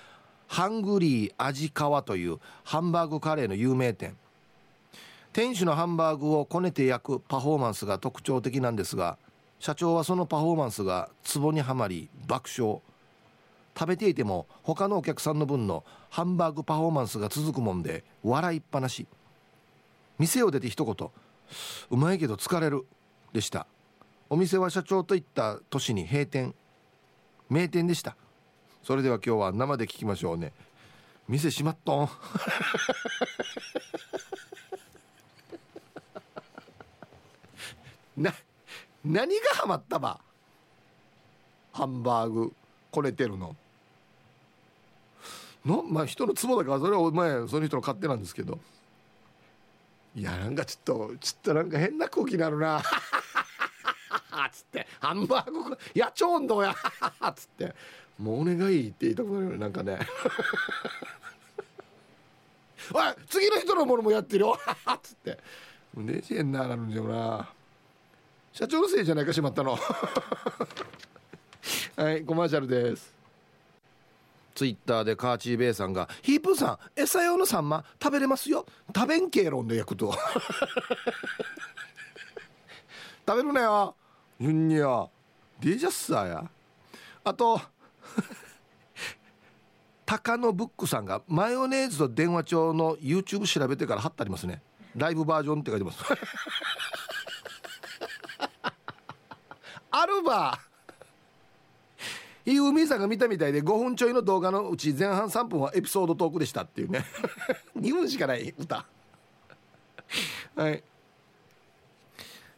[0.48, 4.16] ハングリー味川というハンバーグカレーの有名店。
[5.32, 9.16] 店主のハンバーグをこねて焼くパフォーマンスが特徴的なんですが
[9.60, 12.80] 社長はそのパフォーマンスがツボにはまり爆笑。
[13.78, 19.06] 食べていても他のお客さんの分のハンバーグパフォーマンスが続くもんで笑いっぱなし。
[20.18, 21.10] 店を出て一言
[21.90, 22.84] 「うまいけど疲れる」
[23.32, 23.68] でした。
[24.34, 26.56] お店は社長といった年に閉店
[27.48, 28.16] 名店でした。
[28.82, 30.52] それでは今日は生で聞きましょうね。
[31.28, 32.08] 店閉まっとん。
[38.20, 38.34] な
[39.04, 40.18] 何がハマったば？
[41.72, 42.52] ハンバーグ
[42.90, 43.54] こねてるの。
[45.64, 48.58] のまあ人のツボだからそれはお前その人の勝手なんですけど。
[50.16, 52.82] いやなんかちょっとちょっとなんか変な空気になるな。
[54.50, 56.74] つってハンバーグやちょんどや
[57.34, 57.74] つって
[58.18, 59.98] もうお願いって言いたくなるよねなんかね。
[62.92, 64.58] おい次の人のものもやってるよ
[65.02, 65.38] つって。
[65.96, 67.48] レジェンダーなるんだよな。
[68.52, 69.78] 社長のせいじゃないかしまったの。
[71.96, 73.14] はいコマーシャルです。
[74.54, 78.64] ツイッターでカーチーベイさんが「ヒープーさん餌用のサンマ食べれますよ。
[78.94, 80.14] 食べんけいろんで焼くと。
[83.26, 83.96] 食べるなよ。
[84.40, 85.08] ユンニア
[85.60, 86.50] ディジャッサーや。
[87.24, 87.60] あと
[90.04, 94.62] 高野ブックさんがマヨネーズと電話帳の YouTube 調べてから貼ってありますね。
[94.96, 95.98] ライブバージョンって書いてます。
[99.90, 100.58] あるば
[102.46, 107.04] いうみさんが見たみたいで5分ちょいの動画のうち前半3分はエピソードトークでしたっていうね。
[107.78, 108.84] 2分しかない歌。
[110.54, 110.82] はい。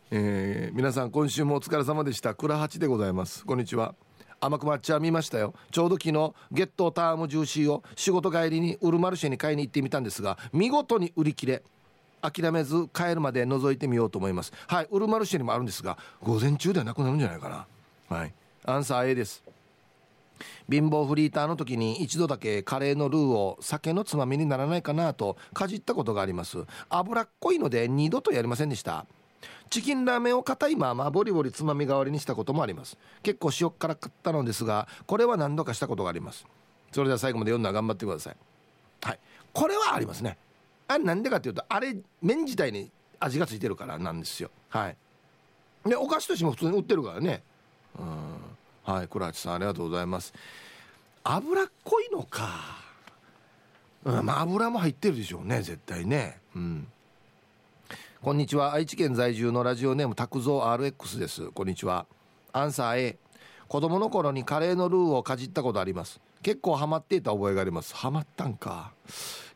[0.08, 2.32] えー、皆さん今週もお疲れ様でした。
[2.32, 3.44] 倉八でございます。
[3.44, 3.96] こんにちは。
[4.40, 5.52] 甘く抹茶見ましたよ。
[5.72, 11.62] ちょうど昨日ゲットタームジューシーを仕事帰りにウルマルシェに買いに行ってみたんですが見事に売り切れ。
[12.22, 14.52] 諦めず帰るまで覗いてみようと思います。
[14.68, 14.88] はい。
[14.92, 17.66] ウルマルシェにもあるんですが午前中ではなくなるんじゃないかな。
[18.16, 18.32] はい。
[18.64, 19.42] アンサー A です。
[20.70, 26.64] 貧乏フリーターの時に一度だけカレーのルーを酒のつまみにならないかなとかじったことがあります。
[26.90, 29.04] 脂っこいので二度とやりませんでした。
[29.70, 32.96] チキンラーメンを硬いままボリボリつまみ代わりにしたこともあります。
[33.22, 36.46] 結構塩辛かったのですがこれは何度かしたことがあります。
[36.92, 38.36] それでは最後まで読んだら頑張ってください。
[39.02, 39.18] はい。
[39.52, 40.38] これはありますね。
[40.88, 44.50] あれなんでかっていうとあれ麺自体に味がついてるからなんですよ。
[44.68, 44.96] はい。
[45.88, 47.42] でお菓子としても普通に売ってるからね。
[47.98, 48.94] うん。
[48.94, 50.32] はい倉橋さんありがとうございます。
[51.24, 52.86] 脂っこいのか。
[54.04, 56.38] うんまあ油も入ってるでしょうね絶対ね。
[56.54, 56.86] うん。
[58.26, 58.72] こんにちは。
[58.72, 61.52] 愛知県在住のラジオネーム拓蔵 RX です。
[61.52, 62.06] こんにちは。
[62.52, 63.18] アンサー A
[63.68, 66.20] 子供の頃にカレーのルーをかじったことあります。
[66.42, 67.94] 結構ハマっていた覚えがあります。
[67.94, 68.90] ハマったんか。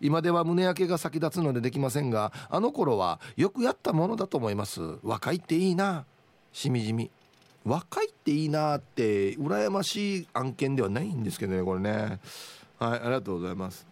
[0.01, 4.81] 今では胸焼けが先立つのでできませんがあの頃はよくやったものだと思います。
[5.03, 6.05] 若いっていいな。
[6.53, 7.11] しみじみ。
[7.65, 12.21] 若いっていいなって羨ましい案件ではないんですけどねこれね。
[12.79, 13.85] はいありがとうございます。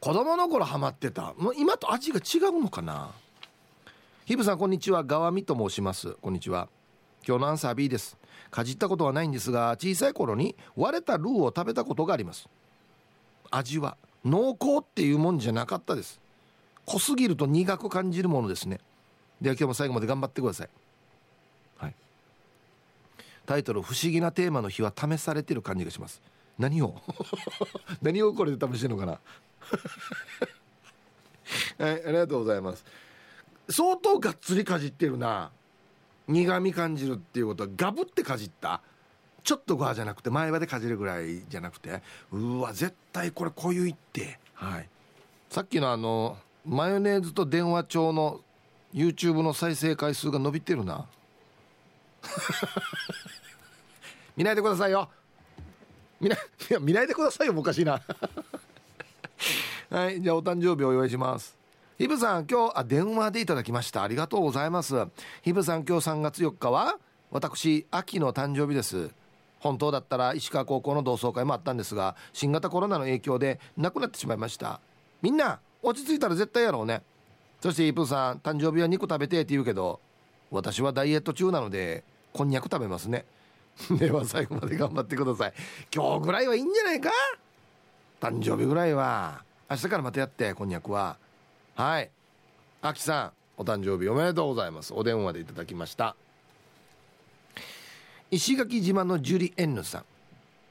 [0.00, 1.34] 子供の頃ハマってた。
[1.38, 3.12] もう今と味が違うのかな。
[4.24, 5.04] ヒブさんこんにちは。
[5.04, 6.12] 川見と申します。
[6.22, 6.70] こんにちは。
[7.28, 8.16] 今日のアンサー B です。
[8.50, 12.48] かじったことはないんですが小さい頃に割れたルーを食べたことがあります。
[13.50, 16.22] 味は濃厚っていうもんじゃなかったです。
[16.86, 18.80] 濃すぎると苦く感じるものですね。
[19.42, 20.70] では今日も最後まで頑張ってください。
[21.76, 21.94] はい。
[23.44, 26.22] タイトル「不思議なテーマの日」は試されてる感じがします。
[26.58, 26.94] 何を？
[28.00, 29.20] 何をこれで試してるのかな？
[31.84, 32.86] はいありがとうございます。
[33.68, 35.50] 相当がっつりかじってるな。
[36.28, 38.80] 苦み感じるっていうことはガブってかじった？
[39.42, 42.02] ちょっとご飯じゃなくて前歯でかじるぐらいじゃなくて。
[42.32, 44.38] うわ絶対これこういういって。
[44.54, 44.88] はい。
[45.50, 48.40] さっきのあのマヨネーズと電話帳の
[48.94, 51.06] YouTube の再生回数が伸びてるな。
[54.36, 55.10] 見ないでくださいよ。
[56.20, 56.38] 見ない
[56.70, 58.00] いや見ないでくださいよおかしいな。
[59.90, 61.63] はいじゃあお誕生日お祝いします。
[61.96, 64.02] ヒブさん今日あ電話でいただきました。
[64.02, 65.06] ありがとうございます。
[65.42, 66.98] ヒブさん今日3月4日は
[67.30, 69.10] 私秋の誕生日です。
[69.60, 74.80] 本当だったら石川高校の同窓会もあったんですが新型コロナの影響でなくなってしまいました。
[75.22, 77.02] みんな落ち着いたら絶対やろうね。
[77.60, 80.00] そしてイープーさん誕生日は肉食べてって言うけど
[80.50, 82.02] 私はダイエット中なので
[82.32, 83.24] こんにゃく食べますね。
[83.98, 85.52] では最後まで頑張ってください。
[85.94, 87.10] 今日ぐらいはいいんじゃないか？
[88.20, 89.44] 誕生日ぐらいは。
[89.70, 91.16] 明日からまたやってこんにゃくは。
[91.76, 92.10] はい。
[92.82, 94.94] あきさんお誕生日おめでとうございます。
[94.94, 96.14] お電話でいただきました。
[98.30, 100.04] 石垣島のジュリエンヌさん。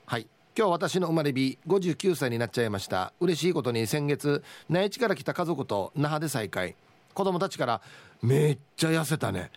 [0.05, 0.27] はい。
[0.57, 3.11] 今日私の生まれ日59歳になっちゃいました。
[3.19, 6.75] 嬉しいことに先月内地から来た家族と那覇で再会。
[7.13, 7.81] 子供たちから
[8.21, 9.51] めっちゃ痩せたね。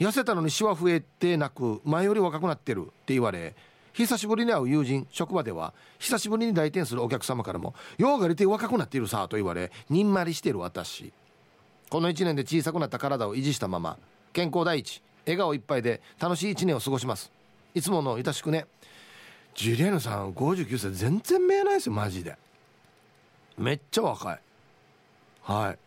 [0.00, 3.54] 痩せたのにシワ増えてなく前より若くなってるって言われ
[3.94, 11.12] 久しぶりに会う友人職場では久しぶりに来店するお客様からも「ようがりて若くなっているさ」と言われにんまりしている私。
[11.90, 13.96] この1年で小さくなった体を維持したまま
[14.32, 17.30] 健康第一笑顔いっぱいで楽しい1年を過ごします。
[17.72, 18.66] いつものいたしくね。
[19.54, 22.36] ジュリアヌさん59歳全然見えないですよマジで。
[23.56, 24.40] めっちゃ若い。
[25.42, 25.78] はい。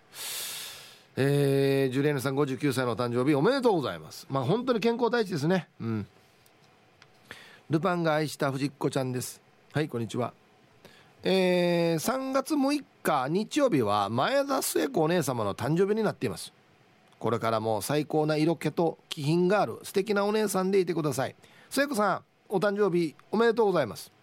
[1.18, 4.26] えー、ジュリアヌさん59歳の誕生日おめでとうございます。
[4.30, 5.68] まあ本当に健康第一ですね。
[5.82, 6.08] うん。
[7.70, 9.42] ルパンが愛した藤子ちゃんです。
[9.74, 10.34] はいこんにちは。
[11.22, 16.54] えー、3月6日日曜日は前田末子お姉様の誕生日になっています。
[17.20, 21.36] これからも最高な色気と気品がある素敵なお姉さんでいてください。
[21.70, 24.14] 末子さんお誕生日おめでとうございます。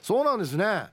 [0.00, 0.86] そうなんですね。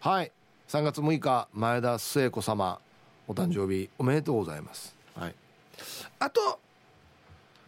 [0.00, 0.32] はい。
[0.66, 2.80] 3月6日前田末子様
[3.28, 4.96] お誕生日おめでとうございます。
[5.14, 5.34] はい。
[6.18, 6.58] あと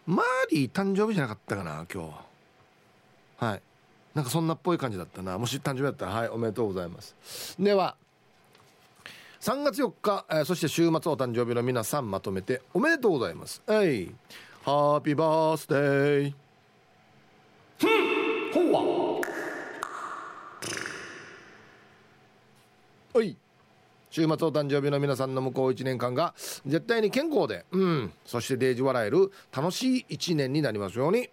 [0.05, 2.34] マーリー誕生日じゃなかったかな今日。
[3.37, 3.61] はい。
[4.13, 5.37] なんかそんなっぽい感じだったな。
[5.37, 7.15] もし誕生日だったらはいおめでとうございます。
[7.59, 7.95] では
[9.41, 13.61] 3月4日、えー、そして週末お誕生日の皆さんまとめておめでとうございます。
[13.67, 14.13] はい。
[14.63, 16.33] ハッピーバースデー
[17.77, 19.21] ふんほわ
[23.13, 23.23] は？
[23.23, 23.37] い。
[24.09, 26.33] 週末お誕生日の皆さんの向こう1年間が
[26.65, 28.13] 絶対に健康でうん。
[28.25, 31.29] そしてデージ笑える楽しい1年になりますように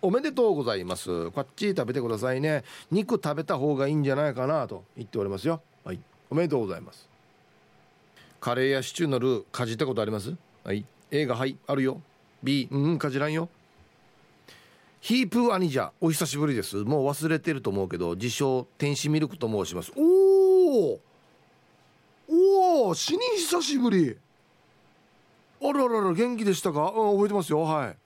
[0.00, 1.30] おめでとうございます。
[1.32, 2.62] こっち食べてくださいね。
[2.90, 5.60] 肉食べた方がいいんじゃないかなと言っておりますよ。
[5.84, 5.98] はい。
[6.30, 7.08] おめでとうございます。
[8.40, 10.36] カレーやシチューのルーかじったことあります？
[10.62, 10.84] はい。
[11.10, 12.00] A がはいあるよ。
[12.44, 13.48] B うんかじらんよ。
[15.00, 16.76] ヒープーアニジャお久しぶりです。
[16.76, 19.92] もう忘れてると思うけど自称天使ミルクと申します。
[19.96, 20.02] お
[20.92, 21.00] お
[22.28, 24.16] おお死に久しぶり。
[25.60, 26.92] あららら元気でしたか？
[26.96, 27.62] うん覚えてますよ。
[27.62, 27.96] はい。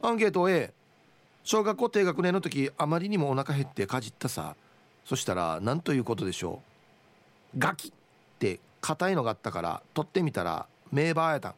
[0.00, 0.72] アンケート A
[1.44, 4.54] 小学校低学年の時あまりにもお腹減ってかじったさ。
[5.04, 6.62] そしたら何ということでしょ
[7.54, 7.58] う。
[7.58, 7.92] ガキっ
[8.38, 11.54] て硬いのがあったから取ってみたら名バーやた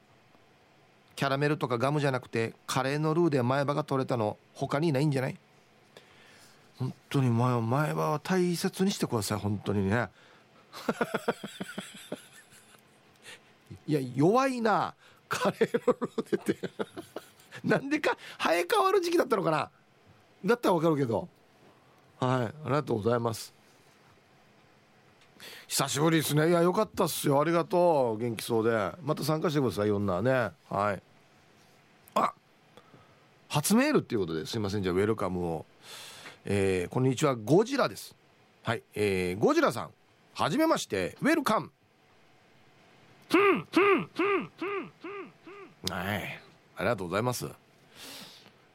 [1.15, 5.37] キャラメルとかガムじゃなくてカレーのルーで前歯が取れたの他にないんじゃない？
[6.79, 10.09] 本当に前前歯は大切にしてください本当にね。
[13.87, 14.95] いや弱いな。
[15.29, 16.71] カレーのルーでって。
[17.63, 19.71] なんでか生え変わる時期だったのかな。
[20.45, 21.29] だったらわかるけど。
[22.19, 22.47] はい。
[22.47, 23.55] ありがとうございます。
[25.69, 26.49] 久しぶりですね。
[26.49, 27.41] いやよかったっすよ。
[27.41, 28.19] ありがとう。
[28.19, 28.93] 元気そうで。
[29.03, 30.51] また参加してくださいいろんなね。
[30.69, 31.03] はい。
[32.15, 32.35] あ
[33.49, 34.83] 初メールっていうことですいません。
[34.83, 35.67] じゃあウェルカムを。
[36.45, 37.37] えー、こんにちは。
[37.37, 38.15] ゴジラです。
[38.63, 38.83] はい。
[38.95, 39.91] えー、ゴジラさん。
[40.35, 41.17] はじめまして。
[41.23, 41.73] ウェルカム。
[45.91, 46.44] はい。
[46.77, 47.49] ありがとうございます。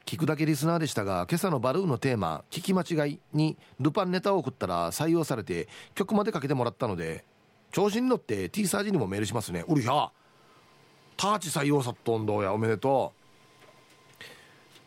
[0.06, 7.24] 聞くだけリスナーでしたが今朝のバルーンのテーマ「聞き間違い」にルパンネタを送ったら採用されて曲までかけてもらったので
[7.70, 9.64] 調子に乗って T サージにもメールしますね。
[9.68, 10.10] うりゃ。
[11.16, 12.52] ターチ採用さっとんどうや。
[12.52, 14.24] おめでとう。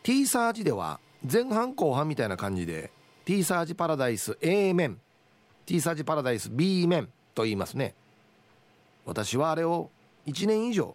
[0.02, 1.00] T サージでは
[1.30, 2.90] 前半後半みたいな感じで
[3.24, 5.00] T サージパラダイス A 面
[5.64, 7.94] T サージパラダイス B 面と言いますね。
[9.06, 9.90] 私はあれを
[10.26, 10.94] 1年以上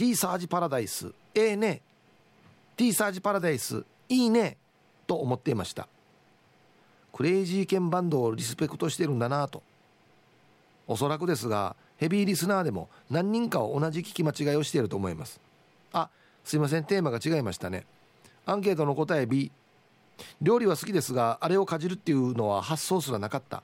[0.00, 1.12] T サージパラダイス。
[1.34, 1.82] ええね。
[2.74, 3.84] T サージパラダイス。
[4.08, 4.56] いいね。
[5.06, 5.88] と思っていました。
[7.12, 9.62] クレイジーケンバンドをリスペクトしてるんだなと。
[10.86, 15.38] おそらくですがヘビーリスナーでも何人かを同じ聞き間違いをしていると思います。
[15.92, 16.08] あ
[16.44, 16.84] すいません。
[16.84, 17.84] テーマが違いましたね。
[18.46, 19.52] アンケートの答え B
[20.40, 23.62] 料理は好きですがあれをかじるっていうのは発想すらなかった。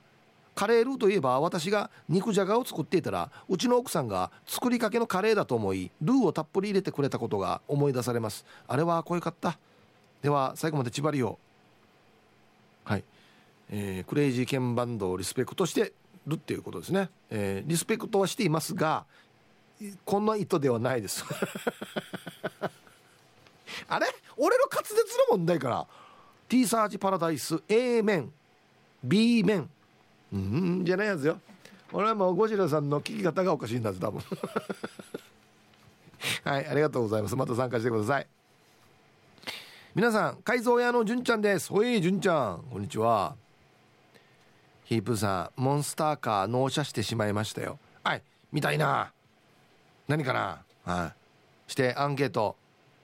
[0.57, 8.43] カレールーといえば私が肉じゃがを作っていたらうちの奥さんが作りかけのカレーだと思いルーをたっぷり入れてくれたことが思い出されます。
[8.67, 9.59] あれは濃いかった
[10.23, 11.37] では最後まで千葉りを
[12.85, 13.03] はい、
[13.69, 15.93] えー、クレイジーケンバンドをリスペクトして
[16.25, 19.05] るっていうことですね、えー、リスペクトはしていますが
[20.05, 21.23] こんな意図ではないです。
[23.87, 24.07] あれ？
[24.37, 24.95] 俺の滑舌
[25.29, 25.85] の問題から
[26.49, 28.33] T サージパラダイス A 面
[29.03, 29.69] B 面。
[30.33, 31.39] うんじゃないやつよ。
[31.93, 34.21] 俺はもうゴジラさんの聞き方がおかしいんだぜ多分。
[36.43, 37.35] はいありがとうございます。
[37.35, 38.27] また参加してください。
[39.95, 41.69] 皆さん改造屋の純ちゃんです。
[41.69, 42.63] ほい純ちゃん。
[42.69, 43.35] こんにちは。
[44.83, 47.79] ヒープさんモンスターカー納車してしまいましたよ。
[48.03, 49.11] はいみたいな。
[50.07, 50.63] 何かな？
[50.83, 51.13] は
[51.67, 51.71] い。
[51.71, 52.55] してアンケート。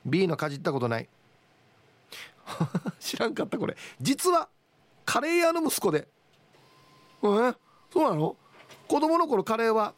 [0.06, 1.08] B のかじったことない。
[3.00, 3.76] 知らんかったこれ。
[4.02, 4.50] 実は
[5.06, 6.08] カレー屋の息子で。
[7.24, 7.54] え？
[7.92, 8.36] そうなの？
[8.88, 9.94] 子供の頃カレーは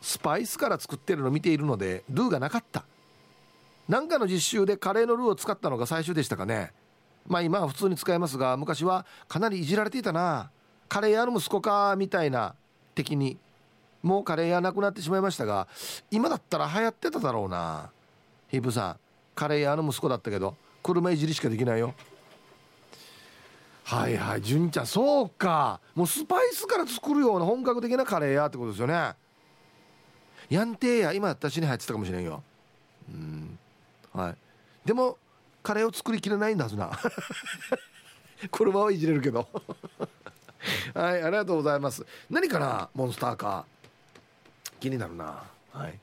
[0.00, 2.84] スパイスから作ってるの見ているのでルーがなかった。
[3.88, 6.72] 何かの実習でカレーのルーを使ったのが最初でしたかね。
[7.26, 10.50] まあ今は普通に使えますが昔はかなりいじられていたな。
[10.88, 12.54] カレー屋の息子かみたいな
[12.94, 13.36] 的に
[14.02, 15.68] もうカレー屋なくなってしまいましたが
[16.10, 17.90] 今だったら流行ってただろうな。
[18.48, 18.96] ヒープさん
[19.34, 21.94] カレー屋の息子だったけど車いじりしかできないよ。
[23.90, 25.80] はいはい純ちゃんそうか。
[25.96, 29.14] もうスパイスから作るような本格的なカレー屋ってことですよね。
[30.48, 32.40] ヤンテーや今やった死に入ってたかもしれんよ。
[33.12, 33.58] うん。
[34.12, 34.36] はい。
[34.86, 35.18] でも
[35.64, 36.92] カレーを作りきれないんだはずな。
[38.52, 39.48] 車はいじれるけど。
[40.94, 42.06] はいありがとうございます。
[42.30, 43.66] 何かなモンスターか。
[44.78, 45.42] 気になるな。
[45.72, 45.98] はい。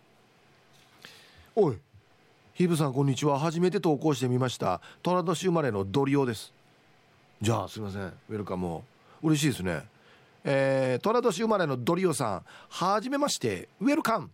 [1.56, 1.78] おい
[2.54, 3.40] ヒブさんこんにちは。
[3.40, 4.82] 初めて投稿してみました。
[5.04, 6.57] 寅年生まれのドリオです。
[7.42, 8.82] じゃあすいませんウェルカム
[9.22, 9.84] 嬉しいですね。
[10.44, 14.30] えー、寅年生まれのドリオさんはじめましてウェルカム。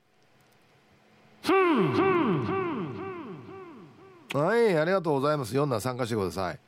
[4.34, 5.52] はいありがとうございます。
[5.52, 6.60] 読んだら参加してください。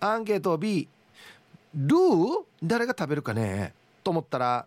[0.00, 0.88] アンケート B
[1.74, 3.74] ルー誰が食べるかね？
[4.04, 4.66] と思ったら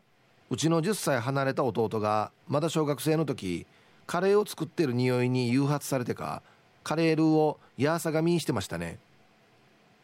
[0.50, 3.66] うちの10歳離れた弟がまだ小学生の時
[4.06, 6.42] カレーを作ってる匂いに誘発されてか
[6.84, 9.00] カレールーをヤーサガミにしてましたね。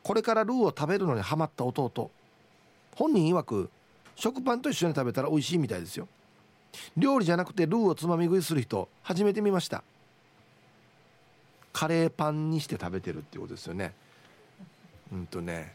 [0.04, 2.12] これからルーを食べるのにハマった弟。
[2.96, 3.70] 本人曰く
[4.16, 6.08] 食パンと一緒に食べたら美味しいみたいですよ。
[6.98, 9.84] 料理じゃなくてルーをつまみ食いする人初めて見ました。
[11.72, 13.94] カレーパンにして食べてるってことですよね。
[15.12, 15.74] うんとね。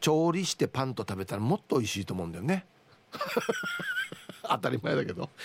[0.00, 2.64] 調理してパンと食べたらもっと美味しいと思うんだよね。
[4.42, 5.28] 当たり前だけど。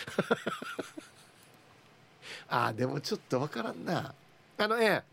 [2.47, 4.13] あでもちょっと分からんな。
[4.57, 5.03] あのね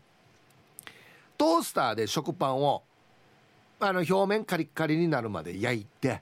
[1.37, 2.83] トースターで食パンを
[3.79, 6.21] あの表面カリカリになるまで焼いて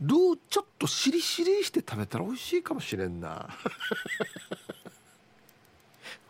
[0.00, 3.48] ルーちょっとしりしりして食べたら美味しいかもしれんな。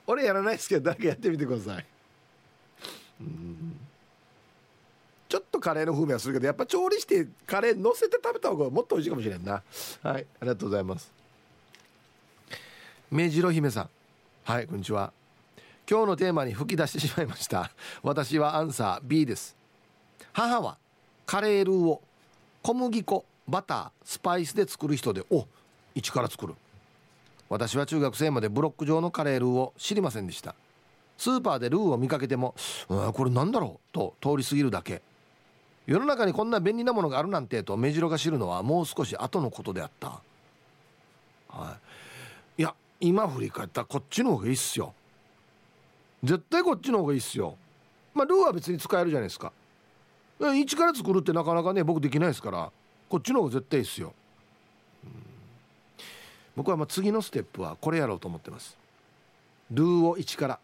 [0.06, 1.86] 俺やらないですけど誰かやってみてください。
[5.28, 9.62] ちょっとカレーの風味はするけどやっぱ調理してカレー乗せて食べた方がもっと美味しいかもしれんな。
[10.02, 11.10] はいありがとうございます。
[13.10, 13.90] 目白姫さん。
[14.44, 15.14] はいこんにちは。
[15.88, 17.70] 今日のテーマに吹き出してしまいました。
[18.02, 19.56] 私はアンサー B です。
[20.32, 20.78] 母は
[21.26, 22.02] カレールーを
[22.62, 25.46] 小麦粉バタースパイスで作る人でお
[25.94, 26.54] 一から作る。
[27.48, 30.54] 私は中学生までブロック状のカレールーを知りませんでした。
[31.18, 32.54] スーパーでルーを見かけても
[32.88, 35.02] 「これなんだろう?」と通り過ぎるだけ。
[35.84, 40.22] 世の中にこんな便利なものがあるなんてと目白が知るのはもう少し後のことであった。
[41.48, 41.76] は
[42.56, 42.62] い。
[42.62, 44.94] いや今振り返ったらこっちの方がいいっすよ。
[46.22, 47.56] 絶対こっちの方がいいっすよ。
[48.14, 49.52] まあルーは別に使えるじゃないですか。
[50.54, 52.70] 一から作るってなかなかね僕できないですから
[53.08, 54.12] こっちの方が絶対いいっすよ、
[55.04, 55.10] うん、
[56.56, 58.76] 僕はまあ次のステップはこれやろうと思ってます。
[59.70, 60.58] ルーを一から。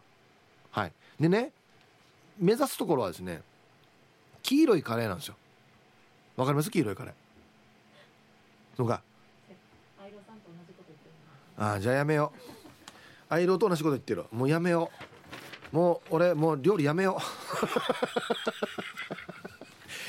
[0.71, 0.93] はい。
[1.21, 1.53] でね
[2.39, 3.43] 目指すところはですね
[4.43, 5.37] 黄色いカレーなんですよ。
[6.37, 6.71] わかります？
[6.71, 7.15] 黄色いカレー。
[8.77, 9.03] そうか。
[11.57, 12.33] ああじゃあやめよ
[13.31, 13.35] う。
[13.35, 15.05] アイローと同じこと言ってるもうやめよう
[15.73, 17.23] もう俺もう料理やめよう。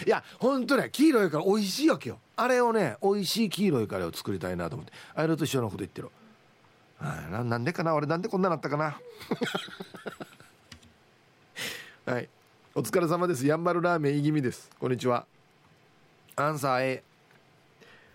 [0.07, 2.19] いやほんとね黄色いから美味しいわけよ。
[2.35, 4.93] あれをね美味しい黄色いカレーを作りたいなと思って。
[5.15, 6.09] アイローと一緒のこと言ってる。
[7.31, 7.93] ななんでかな？
[7.95, 8.99] 俺なんでこんななったかな？
[12.13, 12.29] はい。
[12.75, 13.45] お疲れ様です。
[13.45, 14.69] やんばるラーメンいぎみです。
[14.79, 15.25] こんにちは。
[16.35, 17.03] アンサー A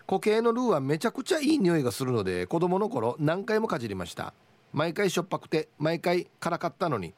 [0.07, 4.33] 固形のルーはめちゃくちゃいい匂いがするので子供の頃何回もかじりました。
[4.73, 7.13] 毎回しょっぱくて毎回辛かったのに。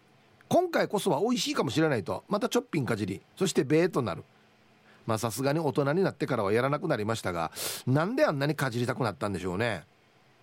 [0.50, 2.24] 今回こそは美味しいかもしれないと。
[2.30, 3.22] またちょっぴんかじり。
[3.38, 4.24] そしてベーとなる。
[5.06, 7.52] まあさすがに大人になってからはやらなくなりましたが
[7.88, 9.84] なんであんなにかじりたくなったんでしょうね。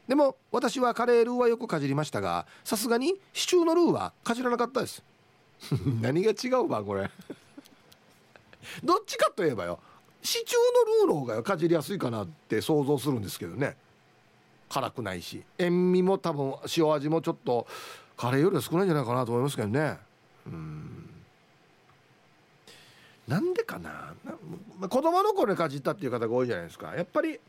[0.09, 5.03] でも私はカレールーはよくかじりましたがさすがにシチューのルーはかじらなかったです。
[6.01, 7.11] 何が違うわこれ。
[8.83, 9.79] どっちかといえばよ
[10.23, 13.77] シチューのルーの方がかじりやすいかなって想像するんですけどね。
[14.71, 15.45] 辛くないし。
[15.59, 17.67] 塩味も多分塩味もちょっと
[18.17, 19.99] カレーよりは少ないんじゃないかなと思いますけどね。
[20.47, 21.11] うん。
[23.27, 24.15] なんでかな。
[24.89, 26.95] 子供の頃にかじったっていう方が多いじゃないですか。
[26.95, 27.41] やっぱり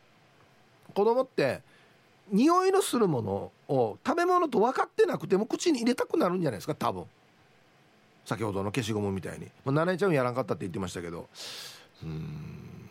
[0.93, 1.61] 子供って
[2.31, 7.05] 匂いのするものを食べ物と分かってなくても口に入れたくなるんじゃないですか多分。
[8.25, 11.27] 先ほどの消しゴムみたいに、まあ、七重ちゃんやらんかったって言ってましたけど。
[12.03, 12.89] うん。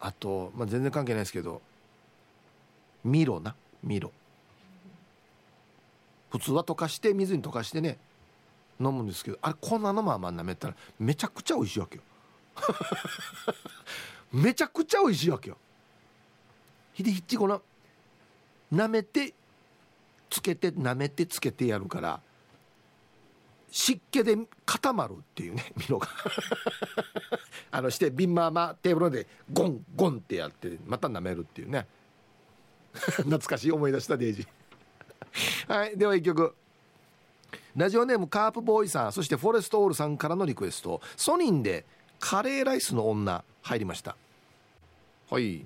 [0.00, 1.62] あと、まあ、全然関係ないですけど。
[3.04, 3.54] ミロな。
[3.82, 4.10] ミロ。
[6.34, 7.96] 普通は溶かして水に溶かしてね
[8.80, 10.74] 飲むんですけどあれ粉のまま舐めたら。
[10.98, 12.02] めちゃくちゃ美味しいわけよ。
[14.32, 15.56] めちゃくちゃ美味しいわけよ。
[16.92, 17.62] ひでひっちこの
[18.72, 19.32] 舐めて
[20.28, 22.20] つけて舐めてつけてやるから
[23.70, 26.08] 湿気で固まるっていうね ミロが。
[27.70, 31.86] あのしてビンマーマテーブルでゴンゴンってやってまた舐めるっていうね。
[33.18, 34.42] 懐かしい思い出したデイジ。
[34.42, 34.46] ー
[35.68, 36.54] はいでは一曲。
[37.76, 41.00] ラジオネームカープボーイさんそしてフォレストオールさんからのリクエスト。
[41.16, 41.84] ソニンで
[42.20, 44.16] カレーライスの女入りました。
[45.30, 45.64] はい。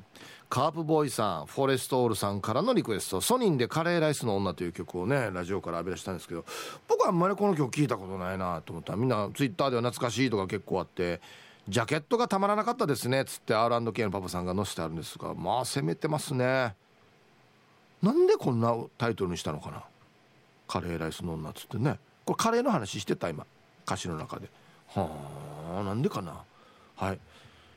[0.48, 3.20] カープボーイさんフォレストオールさんからのリクエスト。
[3.20, 6.46] ソニンでカレーライスの女という曲をねラジオから浴び出したんですけど
[6.88, 8.96] 僕はあんまりこの曲聞いたことないなと思った。
[8.96, 11.20] みんなツイッターでは懐かしいとか結構あって
[11.68, 16.74] ジャケットがたまらなかったですねっつって R&K のパパさんが載せてあるんですがまあ攻めてますね。
[18.02, 19.82] なんでこんなタイトルにしたのかな？
[20.68, 21.98] カレーライスの女っつってね。
[22.24, 23.44] これカレーの話してた今。
[23.86, 24.48] 歌詞の中で。
[24.88, 25.08] は
[25.80, 26.42] あなんでかな？
[26.96, 27.12] はい。
[27.12, 27.16] あ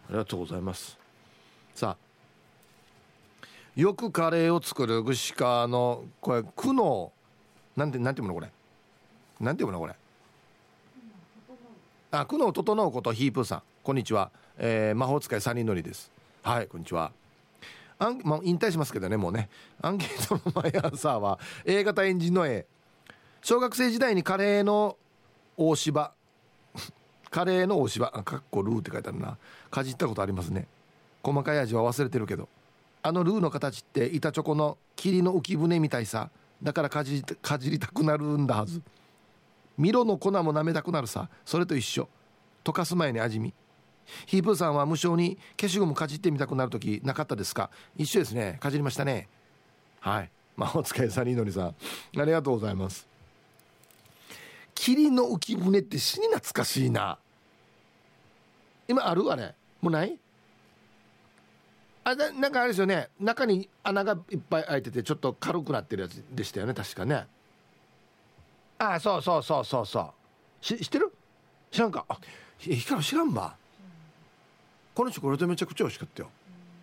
[0.09, 0.97] りがとうございます。
[1.73, 1.97] さあ。
[3.75, 7.11] よくカレーを作る串川のこれ久能
[7.75, 8.49] なんてなんていうのこれ？
[9.39, 9.95] なんていうのこれ？
[12.11, 13.13] あ苦悩整うこと。
[13.13, 13.61] ヒープーさん。
[13.81, 16.11] こんにちは、えー、魔法使いサニーのりです。
[16.43, 17.11] はいこんにちは。
[18.01, 19.47] アン、まあ、引退しますけどねもうね。
[19.79, 22.65] アンケートの毎朝は A 型エンジンの A
[23.43, 24.97] 小学生時代にカレーの
[25.55, 26.11] 大芝。
[27.29, 28.11] カレーの大芝。
[28.11, 29.37] あかっこルーって書いてあるな。
[29.69, 30.67] かじったことありますね。
[31.21, 32.49] 細かい味は忘れてるけど。
[33.03, 36.31] あのルーの形って板チョコの霧の浮き舟みたいさ。
[36.63, 38.81] だからかじりかじりたくなるんだはず。
[39.77, 41.29] ミロの粉も舐めたくなるさ。
[41.45, 42.09] それと一緒。
[42.63, 43.53] 溶かす前に味見。
[44.25, 47.69] ヒープーさんは無性に消しゴムかじってみたくなる時なかったですか？
[47.97, 48.57] 一緒ですね。
[48.59, 49.27] かじりましたね。
[49.99, 50.29] はい。
[50.57, 51.67] まあお疲れさにのりさん。
[51.67, 51.73] あ
[52.25, 53.07] りがとうございます。
[54.75, 57.17] 霧の浮き舟って死に懐かしいな。
[58.87, 59.31] 今ある？
[59.31, 59.55] あれ。
[59.79, 60.17] もうない？
[62.03, 63.09] あななんかあれですよね。
[63.19, 66.73] 中に穴がいっぱい開いててちょっと軽くなってるやつでしたよね。
[66.73, 67.27] 確かね。
[68.79, 70.65] ああそうそうそうそうそう。
[70.65, 71.13] し知ってる？
[71.69, 72.03] 知らんか。
[72.09, 72.19] あ
[72.57, 73.55] ヒカル知らんば
[74.93, 76.29] このチョコレートめちゃくちゃ美味しかったよ。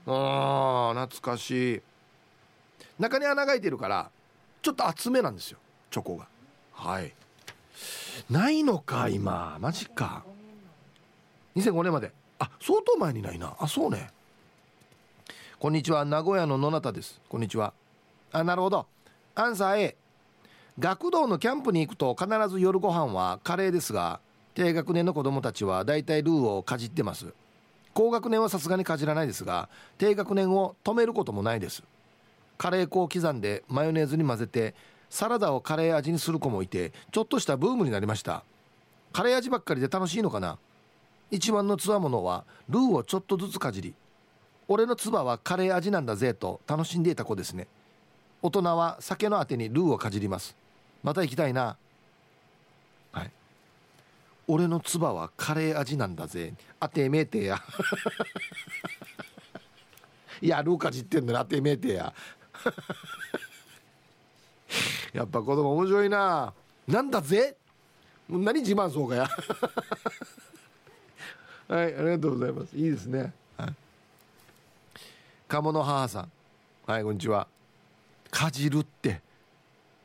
[0.06, 1.82] ああ懐かしい。
[2.98, 4.10] 中に穴が開いてるから
[4.62, 5.58] ちょっと厚めなんですよ
[5.90, 6.26] チョコが。
[6.72, 7.12] はい。
[8.30, 9.58] ないのか今。
[9.60, 10.24] マジか。
[11.56, 12.12] 2005年まで。
[12.38, 13.54] あ相当前にないな。
[13.58, 14.10] あそうね。
[15.58, 16.04] こんにちは。
[16.04, 17.20] 名古屋の野中です。
[17.28, 17.72] こんにちは。
[18.32, 18.86] あなるほど。
[19.34, 19.96] アンサー A
[20.78, 24.20] 学童のキャンプに行くと必ず夜ご飯はカレーですが
[24.54, 27.32] 低学年の子供たちはだいたいルーをかじってます
[27.98, 29.68] 高学年はさすがにかじらないですが
[29.98, 31.82] 低学年を止めることもないです。
[32.56, 34.76] カレー粉を刻んでマヨネーズに混ぜて
[35.10, 38.44] サラダをカレー味にする子もいてちょっとしたブームになりました。
[39.12, 40.58] カレー味ばっかりで楽しいのかな？
[41.32, 43.94] 一番のつわものはルーをちょっとずつかじり
[44.68, 47.66] 俺の唾はカレー味なんだぜと楽しんでいた子ですね。
[48.42, 50.54] 大人は酒のあてにルーをかじります。
[51.02, 51.76] また行きたいな。
[54.50, 56.54] 俺の唾はカレー味なんだぜ。
[56.80, 57.60] あてめえてや。
[60.40, 62.10] いやルーかじってんのにあてめえてや。
[65.12, 66.54] やっぱ子供面白いな。
[66.86, 67.58] なんだぜ。
[68.28, 69.28] 何自慢そうかや。
[71.68, 72.74] はいありがとうございます。
[72.74, 73.34] いいですね。
[73.58, 73.74] はい。
[75.46, 76.32] 鴨の母さん。
[76.86, 77.46] はいこんにちは。
[78.30, 79.20] かじるって。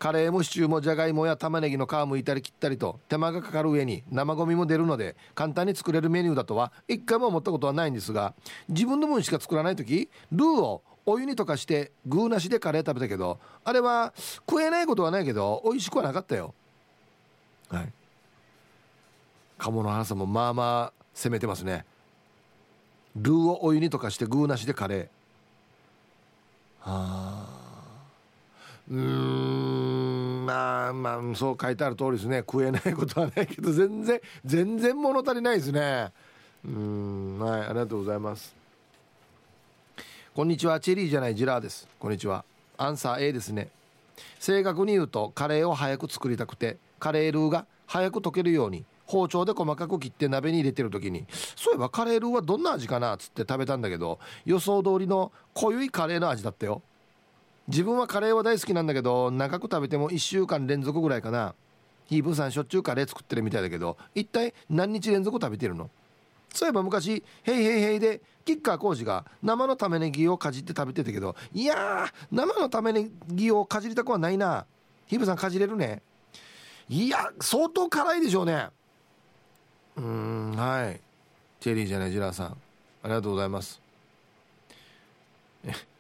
[0.04, 8.34] カレーもシチューもじゃがいもや玉ねぎの皮むいたり切ったりと手間がかかる上に生ゴミも出るので簡単に作れるメニューだとは一回も思ったことはないんですが
[8.68, 16.54] 自分の分しか作らない時ルーをお湯に溶かして具なしでカレー食べたけどあれは食えないことはないけど美味しくはなかったよ。
[17.70, 17.94] はい。
[19.58, 21.86] 鴨の花さんもまあまあ攻めてますね。
[23.16, 25.00] ルーをお湯に溶かして具なしでカレー。
[26.82, 27.63] はあ
[28.92, 32.40] うんまあまあそう書いてある通りですね。
[32.40, 36.12] 食えないことはないけど 全然全然物足りないですね。
[36.66, 38.54] うんはいありがとうございます。
[40.36, 40.80] こんにちは。
[40.80, 41.88] チェリーじゃないジラーです。
[41.98, 42.44] こんにちは。
[42.78, 43.70] アンサー A ですね。
[44.40, 51.26] 正確に言うとカレーを早く作りたくてカレールーが早く溶けるように包丁で細かく切って鍋に入れてる時に
[51.56, 53.14] そういえばカレールーはどんな味かな？
[53.14, 56.82] っつって食べたんだけど予想通りの濃ゆいカレーの味だったよ。
[57.68, 61.56] 自分はカレーは大好きなんだけど長く食べても1週間連続ぐらいかな。
[62.06, 65.90] ヒープさんしょっちゅうカレー作ってるみたいだけど一体何日連続食べてるの？
[66.54, 74.66] そういえば昔「ヘイヘイヘイ」で吉川浩司が生の玉ねぎをかじって食べてたけどいや生の玉ねぎをかじりたくはないな。
[75.08, 76.02] ヒープさんかじれるね。
[76.90, 78.68] いや相当辛いでしょうね。
[79.96, 81.00] うんはい。
[81.62, 82.48] チェリーじゃないジラーさん。
[82.48, 82.58] あ
[83.06, 83.82] りがとうございます。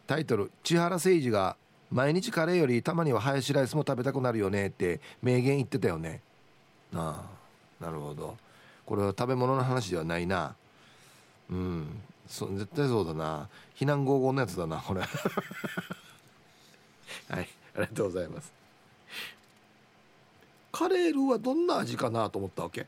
[0.08, 1.56] タイトル千原誠二が
[1.92, 6.22] 毎日カレーよりたまにはハヤシライスも食べたくなるよねって名言言ってたよね。
[6.94, 7.24] あ
[7.82, 8.36] あなるほど。
[8.86, 10.56] これは食べ物の話ではないな。
[11.50, 12.02] うん。
[12.28, 13.48] そ絶対そうだな。
[13.76, 15.02] 避難合合のやつだなこれ。
[17.30, 18.52] はいありがとうございます。
[20.72, 22.88] カレールーはどんな味かなと思ったわけ？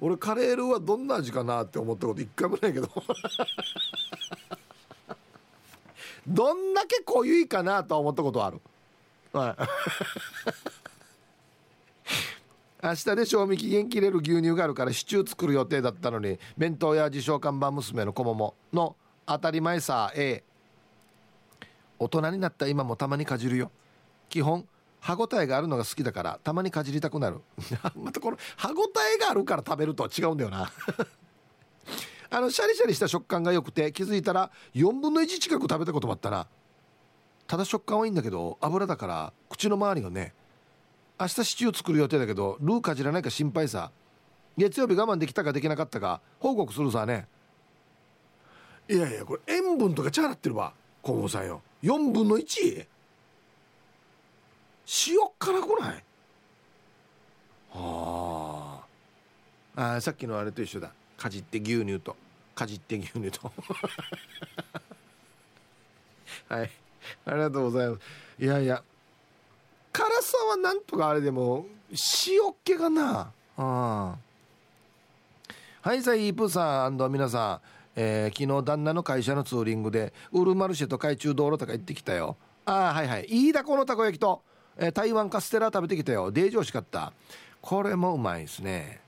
[0.00, 2.88] 俺カレールーはどんな味かなって思ったこと一回もないけど。
[6.28, 8.60] どんだけ濃ゆいかなと思ったことある。
[12.80, 18.94] 明日で賞味期限切れる牛乳があるからシチュー作る予定だったのに弁当や自称看板娘の子ももの
[19.26, 20.44] 当たり前さ A
[21.98, 23.72] 大人になった今もたまにかじるよ。
[24.28, 24.66] 基本
[25.00, 27.40] 歯ごたえがあるのが好きだからたまにかじりたくなる。
[27.96, 30.70] またこの歯ごたえがあるから食べるとは違うんだよな。
[32.30, 36.46] あのシャリシャリした食感が良くて気づいたら4分の1近く食べたこともあったな。
[37.46, 40.34] ただ食感はいいんだけど油だからく口の周りがね
[41.18, 43.90] 明日シチュー作る予定だけどルーかじらないか心配さ。
[44.58, 47.26] 月曜日我慢できたかできなかったか報告するさね。
[48.88, 50.74] いやいやこれ塩分とかチャラってるわ。
[51.02, 51.62] 河本さんよ。
[51.82, 52.86] 4分の 1?
[55.08, 56.04] 塩辛くない？
[57.70, 58.80] は
[59.76, 59.94] あ。
[59.94, 62.16] あさっきのあれと一緒だかじって牛乳と。
[62.54, 63.52] かじって牛乳と。
[66.48, 66.70] はい。
[67.26, 68.00] ありがとうございます。
[68.38, 68.82] いやいや。
[69.92, 73.32] 辛さはなんとかあれでも塩っ気がな。
[73.56, 74.16] あ
[75.82, 77.60] はいさいイープーさん皆さん、
[77.96, 82.36] えー、昨日旦那の会社のツーリングでウルマルシェと海中道路とか行ってきたよ。
[82.64, 83.26] ああはいはい。
[83.28, 84.42] 飯田このたこ焼きと、
[84.76, 86.30] えー、台湾カステラ食べてきたよ。
[86.30, 87.12] デージ美味しかった。
[87.60, 89.00] これもうまいですね。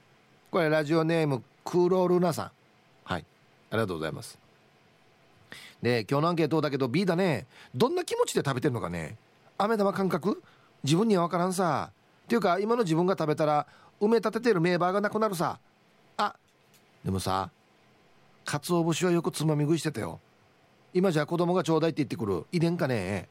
[0.50, 2.50] これラジオネームクロルナさん。
[3.04, 3.24] はい。
[3.70, 4.38] ありがとうございます。
[5.82, 7.46] で今日のアンケートだけど B だね。
[7.74, 9.16] どんな気持ちで食べてるのかね。
[9.56, 10.42] 飴玉感覚？
[10.82, 11.90] 自分には分からんさ。
[12.24, 13.66] っていうか今の自分が食べたら
[14.00, 15.58] 埋め立ててるメーバーがなくなるさ。
[16.16, 16.34] あ
[17.04, 17.50] でもさ
[18.44, 20.20] 鰹節はよくつまみ食いしてたよ。
[20.92, 22.44] 今じゃ子供がちょうだいって言ってくる。
[22.52, 23.28] 遺伝かね。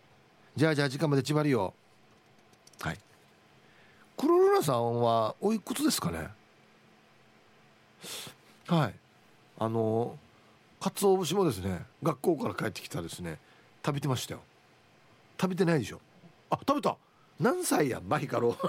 [0.55, 1.73] じゃあじゃあ時間まで縛りよ
[2.81, 2.97] はい。
[4.17, 6.29] 黒ルナさんはおいくつですかね？
[8.67, 8.93] はい。
[9.57, 10.17] あの
[10.79, 13.37] 鰹節もですね学校から帰ってきたですね
[13.85, 14.41] 食べてましたよ。
[15.39, 15.99] 食べてないでしょ。
[16.49, 16.97] あ食べた。
[17.39, 18.55] 何歳やバヒカロ。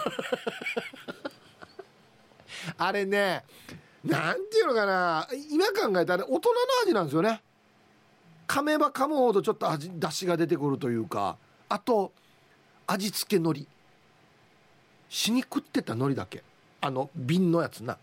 [2.76, 3.44] あれね
[4.04, 5.28] なんていうのかな。
[5.50, 7.42] 今考えたら大人の味なんですよね。
[8.46, 11.36] 噛めば噛むほどちょっと味出汁が出てくるというか。
[11.68, 12.12] あと
[12.86, 13.66] 味付け海苔。
[15.08, 16.42] 死に食ってた海苔だけ。
[16.80, 17.98] あの瓶のやつな。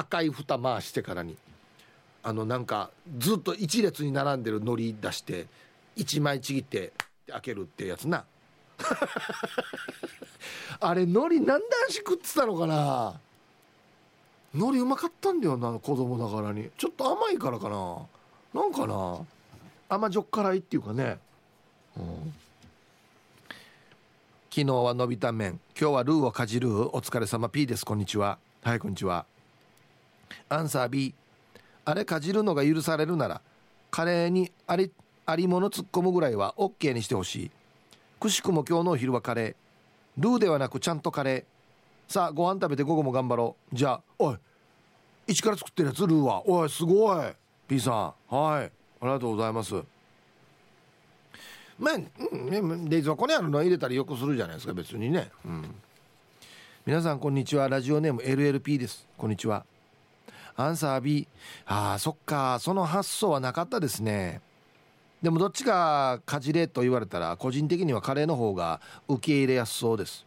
[0.00, 1.36] 赤い蓋回してからに
[2.22, 5.46] あのなんかずっと一列に並んでる海苔出して
[5.96, 6.92] 1枚ちぎって
[7.28, 8.24] 開けるってやつな。
[10.80, 13.20] あれ海苔何段し食ってたのかな？
[14.54, 16.70] 海苔うまかったんだよな子供ながらに。
[16.76, 17.98] ちょっと甘いからかな。
[18.54, 19.20] なんかな？
[19.88, 21.18] 甘じょっからいっていうかね、
[21.96, 22.34] うん、
[24.50, 25.60] 昨日はのびた麺。
[25.78, 26.96] 今日はルーをかじる。
[26.96, 27.48] お疲れ様。
[27.48, 27.84] P です。
[27.84, 28.38] こんにちは。
[28.62, 29.26] はいこんにちは。
[30.48, 31.14] アンサー B.
[31.84, 33.40] あれかじるのが許されるなら
[33.90, 34.92] カレーにあり
[35.26, 37.50] ありもの突っ込むぐらいは OK にしてほしい。
[38.18, 39.54] くしくも今日のお昼はカレー。
[40.18, 42.12] ルーではなくちゃんとカレー。
[42.12, 43.76] さあご飯食べて午後も頑張ろう。
[43.76, 44.36] じゃあおい
[45.26, 46.46] 一から作ってるやつルーは。
[46.48, 47.26] おいすごい。
[47.68, 48.64] P さんはい。
[48.64, 48.70] あ
[49.02, 49.74] りがとうございます。
[51.78, 55.30] まあ、うん、冷蔵庫にあるの入れたりよくするじゃないですか別にね。
[55.44, 55.74] うん。
[56.84, 57.68] 皆さんこんにちは。
[57.68, 59.06] ラジオネーム LLP です。
[59.16, 59.64] こんにちは。
[60.60, 61.26] アンサー B
[61.66, 62.58] ああそっか。
[62.60, 64.40] その発想はなかったですね。
[65.22, 70.24] でもどっちがかじれと言われたら個人的にはカレーの方が受け入れやすそうです。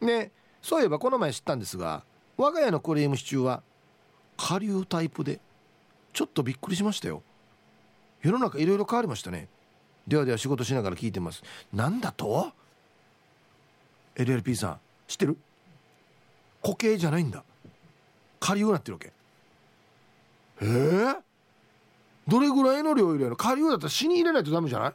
[0.00, 0.30] ね。
[0.62, 2.02] そういえばこの前知ったんですが
[2.36, 3.62] 我が家のクリームシチューは
[4.36, 5.40] 顆粒タイプで
[6.12, 7.22] ちょっとびっくりしましたよ。
[8.22, 9.48] 世の中いろいろ変わりましたね。
[10.06, 11.42] ではでは仕事しながら聞いてます。
[11.72, 12.52] なんだと
[14.16, 15.36] ？LLP さん知ってる？
[16.62, 17.44] 固形じゃないんだ。
[18.40, 19.12] 顆粒になってるわけ。
[20.60, 21.16] えー、
[22.26, 23.36] どれぐらいの量入れるの？
[23.36, 24.92] 顆粒だったら死に入れないとダメじゃない？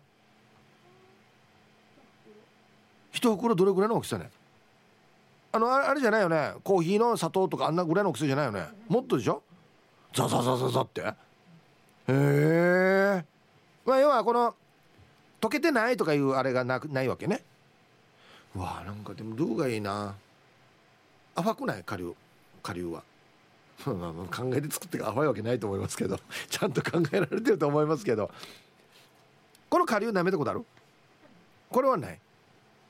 [3.12, 4.30] 一袋どれぐらいの大きさね？
[5.52, 6.54] あのあれじゃないよね？
[6.64, 8.68] コーヒーの砂糖とかあんなぐらいの薬じゃないよね？
[8.90, 9.44] もっとでしょ？
[10.14, 11.02] ザザザザザって？
[11.02, 11.14] へ
[12.08, 13.26] え
[13.86, 14.56] まあ要はこの
[15.40, 17.44] 溶けてないとかいうあれがなくないわけね。
[18.56, 20.16] うわなんかでもルーがいいな。
[21.36, 21.84] 甘くない？
[21.84, 22.16] 顆粒
[22.62, 23.04] 顆粒は。
[23.84, 26.18] 考えて作って甘いわけないと思いますけど
[26.50, 28.32] ちゃんと考えられてると思いますけど。
[29.70, 30.64] この顆粒舐めたことある？
[31.72, 32.20] これはない。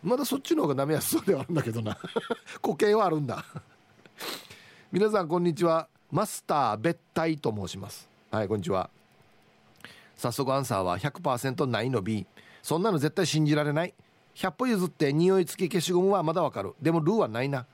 [0.03, 1.97] まだそっちの方が舐めやすそうではあるんだけどな。
[2.61, 3.45] 固形はあるんだ。
[4.91, 5.87] 皆さんこんにちは。
[6.11, 8.09] マスター別体と申します。
[8.29, 8.89] はいこんにちは。
[10.17, 12.27] 早速アンサーは100%ないの B
[12.61, 13.93] そんなの絶対信じられない。
[14.35, 16.73] 100歩譲って匂い付き消しゴムはまだわかる。
[16.81, 17.65] でもルーはないな。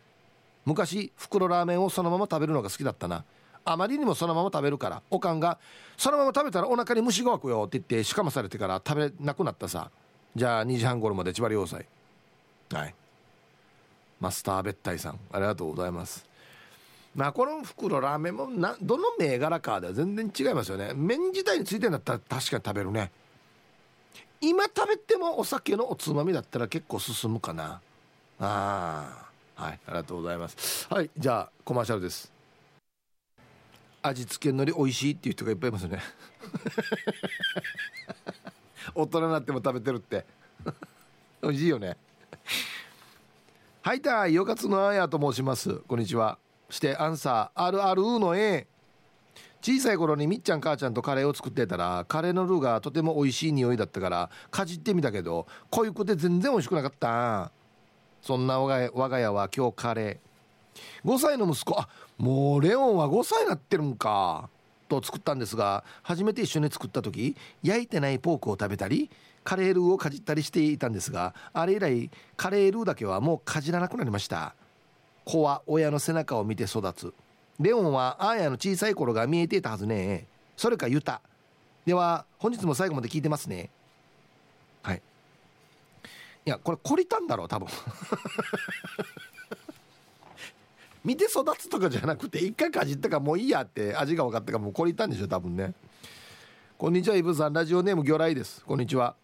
[0.70, 3.26] 昔袋ラーメンをそのまま食べるのが好きだったな。
[3.66, 5.58] あまりにもそのまま食べるからおかんが
[5.98, 9.90] 「そのまま食べたらお腹に虫が湧くよ」って言ってしかまされてから食べなくなったさ。
[10.36, 11.88] じゃあ2時半頃まで千葉良斎
[12.72, 12.94] はい。
[14.20, 16.24] マスター別体さんありがとうございます。
[17.16, 20.94] まあこの袋ラーメンもなどの銘柄かでは全然違いますよね。
[20.94, 23.12] 麺自体についてんだったら確かに食べるね。
[24.40, 27.82] 今食べてもお酒のおつまみだったら結構進むかな。
[28.40, 29.29] ああ
[29.60, 30.88] はいありがとうございます。
[30.90, 32.32] はいじゃあコマーシャルです。
[34.02, 36.00] 味付けのり美味しいっていう人がいっぱいいますね。
[38.96, 40.26] 大人になっても食べてるって。
[41.44, 41.98] 美味しいよね。
[43.82, 45.76] はいたいよかつのあやと申します。
[45.80, 46.40] こんにちは。
[46.70, 48.66] してアンサー RRU の A
[49.62, 57.52] 小さい頃にみっちゃん母ちゃんとカレーを作ってたらカレーのルーがとても美味しい匂いだったからかじってみたけど濃ゆくて全然美味しくなかった。
[58.22, 61.10] そんな我が家は今日カレー。
[61.10, 61.80] 5歳の息子。
[61.80, 64.50] あもうレオンは5歳になってるんか。
[64.90, 69.10] と作ったんですが初めて一緒に作った時焼いてないポークを食べたり
[69.44, 74.56] カレールーをかじったりしていたんですがあれ以来カレールーだけはもうかじらなくなりました。
[75.24, 77.14] 子は親の背中を見て育つ。
[77.60, 80.26] レオンはアーヤの小さい頃が見えていたはずね。
[80.58, 81.22] それかユタ
[81.86, 83.70] では本日も最後まで聞いてますね。
[86.50, 87.68] いやこれ懲りたんだろう多分。
[91.06, 95.76] 見て育つとかじゃなくて一回かじったかもういいやって味が分かったかもう懲りたんでしょ多分ね。
[96.76, 97.54] こんにちはイブさん。
[97.54, 98.66] ラジオネーム魚雷です。
[98.66, 99.16] こんにちは。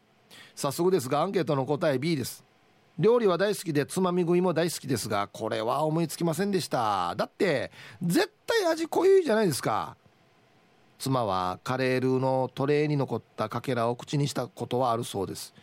[0.54, 2.46] 早速ですがアンケートの答え B です。
[3.00, 7.16] 料理は大好きでつまみ食いも大好きですがこれは思いつきませんでした。
[7.16, 7.72] だって
[8.04, 9.98] 絶対味濃いじゃないですか。
[11.00, 15.56] 妻はカレールーのトレーに残ったかけらを口にしたことはあるそうです。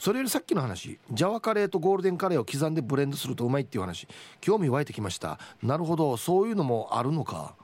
[0.00, 4.08] それよりさっきの話ジャワカレーとゴールデンカレーを刻んでブレンドするとうまいっていう話
[4.40, 5.38] 興味湧いてきました。
[5.62, 6.16] なるほど。
[6.16, 7.54] そういうのもあるのか。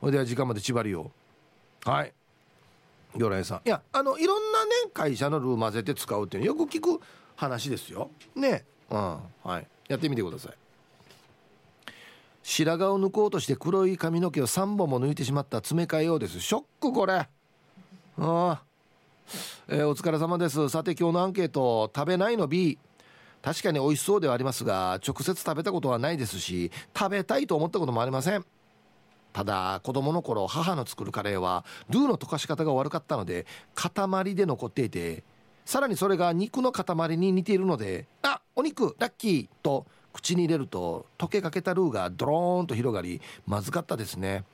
[0.00, 1.12] それでは時間まで縛りよ
[1.84, 2.12] はい。
[3.14, 3.60] 魚雷さん。
[3.64, 7.00] いやあのいろんなね会社のルー混ぜて使うっていうのよく聞く
[7.36, 8.10] 話ですよ。
[8.34, 8.64] ね。
[8.90, 9.18] うん。
[9.44, 9.66] はい。
[9.86, 10.52] やってみてください。
[12.42, 16.40] 白髪を抜こうとして黒い髪の毛を3本も抜いてしまった詰め替えようです。
[16.40, 17.14] ショックこれ。
[17.14, 17.28] あ
[18.18, 18.62] あ
[19.68, 20.68] えー、お疲れ様です。
[20.68, 22.78] さて今日のアンケート食べないの B
[23.42, 28.44] 確かに美味しそうではありますが直接食べたことはないですし食べたいと思ったこともありません。
[29.32, 35.24] ただ子供の頃母の作るカレーはルーの溶かし方が悪かったので塊で残っていて
[35.64, 44.44] さらにそれが肉の塊に似ているのであお肉ラッキーと口に入れると溶けかけたルーがドローンと広がりまずかったですね。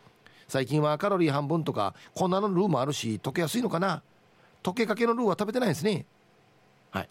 [0.48, 4.02] 最近はカロリー半分とか粉のルーもあるし溶けやすいのかな？
[4.62, 6.06] 溶けかけのルーは食べてないですね。
[6.90, 7.08] はい。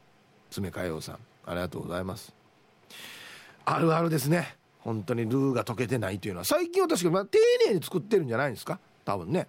[0.50, 1.18] 詰め替えようさん。
[1.46, 2.34] ありがとうございます。
[3.66, 4.56] あるあるですね。
[4.80, 6.46] 本当にルーが溶けてないというのは。
[6.46, 7.38] 最近は確かに、まあ、丁
[7.68, 8.80] 寧に作ってるんじゃないですか？
[9.06, 9.48] 多分ね。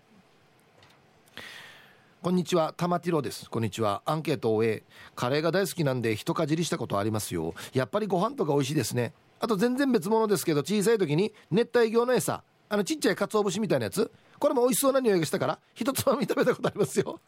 [2.23, 2.73] こんにちは。
[2.77, 3.51] 玉ティロです。
[3.51, 4.03] こんにちは。
[4.05, 4.83] アンケートを終え
[5.17, 7.55] カレーが大好きなんで一かじりしたことありますよ。
[7.73, 9.13] やっぱりご飯とか美味しいですね。
[9.41, 12.43] あと全然別物ですけど小さい時に熱帯魚の餌。
[12.69, 14.11] あのちっちゃい鰹節みたいなやつ。
[14.39, 17.21] これも美味しそうな匂いがしたから一つまみ食べたことありますよ。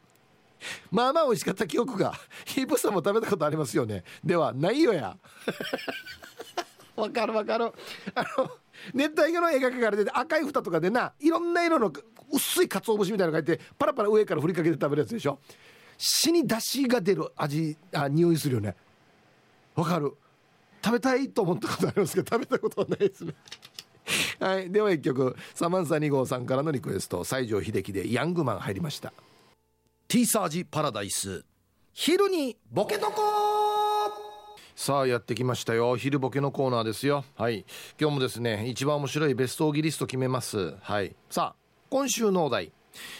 [0.91, 4.05] まあまあ美味しかった記憶がヒープさんも食べたことありますよね。
[4.25, 5.17] ではないよや。
[6.97, 7.73] わかるわかる。
[8.15, 8.51] あの
[8.93, 11.93] 熱帯魚の描かれてて赤い蓋とかでないろんな色の
[12.33, 15.39] 薄い鰹節みたいなのがいてパラパラ上から振りかけて食べるやつでしょ。
[15.97, 18.77] 死に出汁が出る味あ匂いするよね。
[19.75, 20.15] わかる。
[20.85, 23.35] 食べたいと思ったことありますけど食べたことはないですね。
[24.39, 24.71] はい。
[24.71, 25.35] では一曲。
[25.55, 27.25] サマンサ2号さんからのリクエスト。
[27.25, 29.13] 西城秀樹でヤングマン入りました
[30.15, 31.45] ティーサージパラダイス。
[31.93, 33.15] 昼にボケとこ
[34.77, 35.97] さあやってきましたよ。
[35.97, 37.25] 昼ボケのコーナーですよ。
[37.35, 37.65] はい。
[38.01, 40.77] 今日もですね一番面白いベストオギリスト決めます。
[40.83, 41.17] はい。
[41.31, 41.61] さあ
[41.91, 42.71] 今週のお題。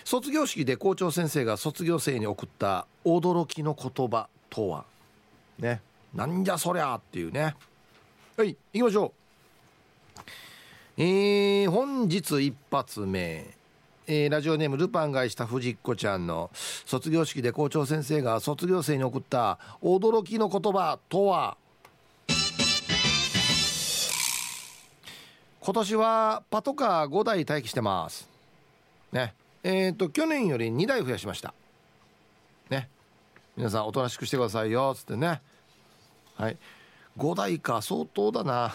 [0.05, 4.85] 卒業式で校長先生が卒業生に送った驚きの言葉とは？
[5.59, 5.83] ね。
[6.15, 7.57] なんじゃそりゃっていうね。
[8.37, 9.13] はい行きましょ
[10.17, 10.23] う。
[11.03, 13.53] えー、本日一発目。
[14.07, 16.51] えー、ラジオネームルパンがいした藤子ちゃんの
[16.85, 21.57] 卒業式で校長先生が卒業生に送った驚きの言葉とは？
[25.61, 28.29] 今年はパトカー5台待機してます。
[29.11, 29.33] ね。
[29.63, 31.55] えっ、ー、と去年より2台増やしました。
[32.69, 32.91] ね。
[33.57, 35.41] 皆さんおとなしくしてくださいよっつってね。
[36.35, 36.59] はい。
[37.17, 38.75] 5台か相当だな。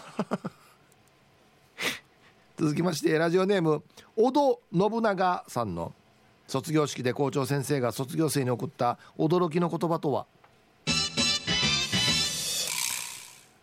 [2.59, 3.83] 続きましてラジオネーム
[4.17, 5.93] 小戸信長さんの
[6.45, 10.25] 卒業式で校長先生が卒業生に送った驚きの言葉とは？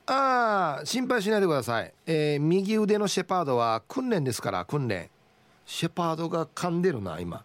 [0.06, 5.10] ああ心配しないでください、えー、右腕のシェパードは訓練ですから訓練。
[5.66, 7.44] シェパードが噛んでるな今。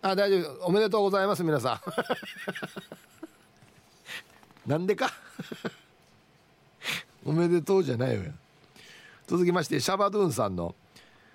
[0.00, 0.64] あ大丈夫。
[0.64, 1.82] おめでとうございます皆さ
[4.66, 4.70] ん。
[4.70, 5.10] なんでか？
[7.28, 8.22] おめでとうじゃないよ。
[9.26, 10.74] 続きましてシャバドゥンさんの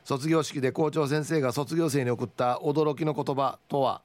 [0.03, 4.01] 卒業式で校長先生が卒業生に送った驚きの言葉とは？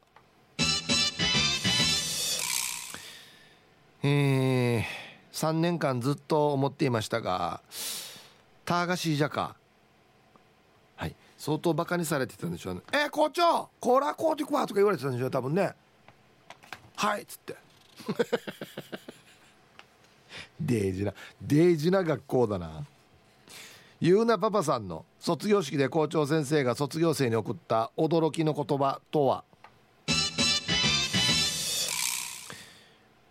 [4.02, 4.82] えー、
[5.32, 7.62] 3年間ずっと思っていましたが
[8.66, 9.56] ターガシージャカ
[10.96, 11.16] はい。
[11.38, 15.74] 相当バカにされてたんでしょうね「えー、校長コーラコーティクワ」とか言われてたんでしょう多分ね
[16.96, 17.56] 「はい」っつって。
[20.60, 22.84] デージなデージな学校だな。
[24.00, 29.44] ゆうなパパさんの卒業式で校長先生が卒業生に送った驚きの言葉とは？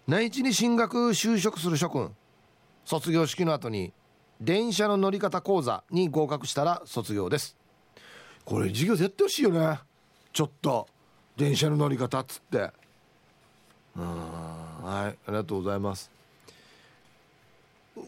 [0.08, 2.14] 内地に進学就職する諸君。
[2.86, 3.92] 卒業式の後に
[4.40, 7.58] 電車の乗り方講座に合格したら卒業です。
[8.46, 9.80] これ授業でやってほしいよね。
[10.32, 10.88] ちょっと。
[11.36, 12.72] 電車の乗り方っつって。
[13.96, 14.04] うん。
[14.84, 15.12] はい。
[15.12, 16.10] ありがとうございます。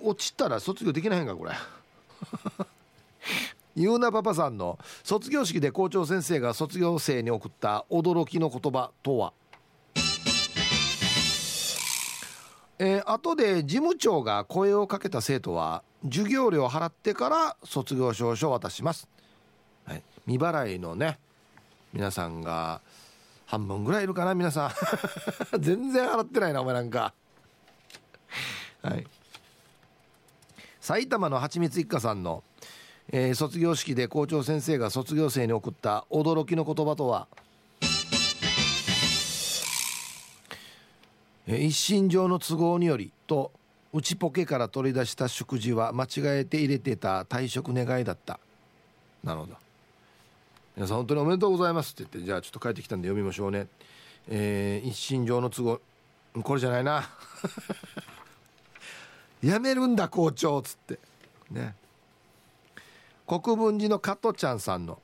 [0.03, 1.51] 落ちたら卒業できないんかこれ。
[3.75, 9.33] ゆうなパパさんの卒業式で校長先生が卒業生に送った驚きの言葉とは？
[12.81, 19.09] えー、後で事務長が声をかけた生徒は授業料を払ってから卒業証書を渡します、
[19.83, 21.19] はい、未払いのね
[21.91, 22.81] 皆さんが
[23.49, 24.71] 半分ぐらいいるかな皆さん。
[25.59, 27.13] 全然払ってないなお前なんか。
[28.83, 29.07] はい。
[30.89, 32.43] 埼玉のはちみつ一家さんの、
[33.11, 37.27] えー、卒業式で校長先生が卒業生に送った驚きの言葉とは？
[41.45, 43.51] 一身上の都合によりと
[43.93, 46.07] 内ポケから取り出した食事は間違
[46.39, 48.39] えて入れてた退職願いだった。
[49.23, 49.53] なるほど。
[50.75, 53.67] 皆さん本当におめでとうございますって言ってじゃあちょっと帰ってきたんで読みましょうね。
[54.27, 55.81] えー、一身上の都合
[56.41, 57.07] これじゃないな。
[59.43, 60.99] やめるんだ校長っつって。
[61.49, 61.75] ね。
[63.27, 64.99] 国分寺の加トちゃんさんの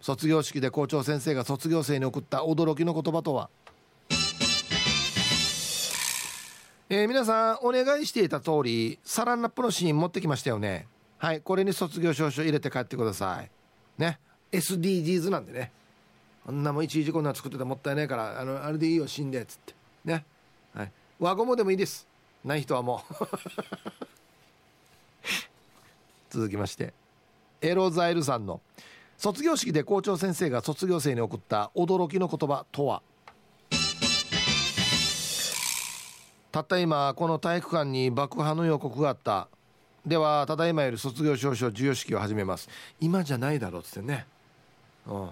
[0.00, 3.50] 卒業式で校長先生が卒業生に送った驚きの言葉とは？
[6.90, 10.86] えー、皆さんお願いしていた通りサランラップのシーン持ってきましたよね。
[11.18, 13.50] はいこれに卒業証書入れて帰ってください。
[13.98, 14.18] ね。
[14.52, 15.70] SDGs なんでね。
[16.46, 19.74] あんなもんいちいちこんな作ってたらもったいないからあのあれでいいよ死んでっつって。
[20.04, 20.24] ね。
[20.74, 20.92] はい。
[21.20, 22.07] 輪ゴムでもいいです。
[22.44, 23.14] ない人はもう。
[26.30, 26.92] 続きまして。
[27.60, 28.60] エロザイルさんの。
[29.16, 33.02] 卒業式で校長先生が卒業生に送った驚きの言葉とは。
[36.52, 39.48] たった今この体育館に爆破の予告があった。
[40.06, 42.68] ではただいまより卒業証書授与式を始めます。
[43.00, 44.26] 今じゃないだろうっつってね。
[45.06, 45.30] うん。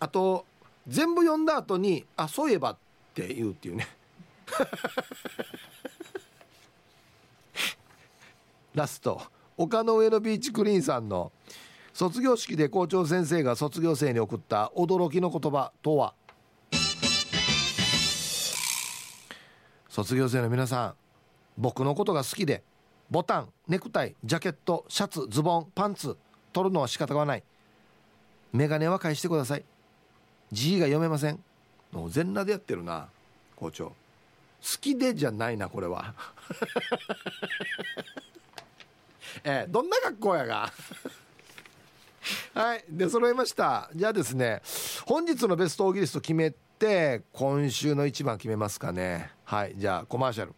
[0.00, 0.46] あと
[0.86, 2.76] 全部読んだ後にあそういえばっ
[3.14, 3.86] て言うっていうね。
[8.74, 9.20] ラスト。
[9.56, 11.32] 丘の上のビーチクリーンさんの
[11.92, 16.14] 卒業式で校長先生が卒業生に送った驚きの言葉とは？
[19.88, 20.94] 卒業生の皆さん
[21.56, 22.62] 僕のことが好きで
[23.10, 26.16] ボタンネクタイジャケットシャツズボンパンツ
[26.52, 27.42] 取るのは仕方がない。
[28.52, 29.64] メガネは返してください。
[30.52, 31.42] 字が読めません。
[32.08, 33.08] 全裸でやってるな
[33.56, 33.92] 校長。
[34.62, 36.14] 好きでじゃないなこれは。
[39.44, 40.72] えー、どんな学校やが？
[42.54, 43.88] はいで揃いました。
[43.94, 44.60] じゃあですね
[45.06, 49.30] 本日のベストオーギリスト決めて今週の一番決めますかね。
[49.44, 50.54] はいじゃあコマーシャル。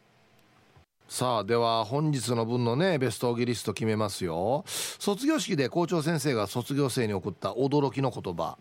[1.09, 4.65] さあでは本日の分のねベストオーギリスト決めますよ。
[4.67, 8.57] 卒業式で校長先生が卒業生に送った驚きの言葉。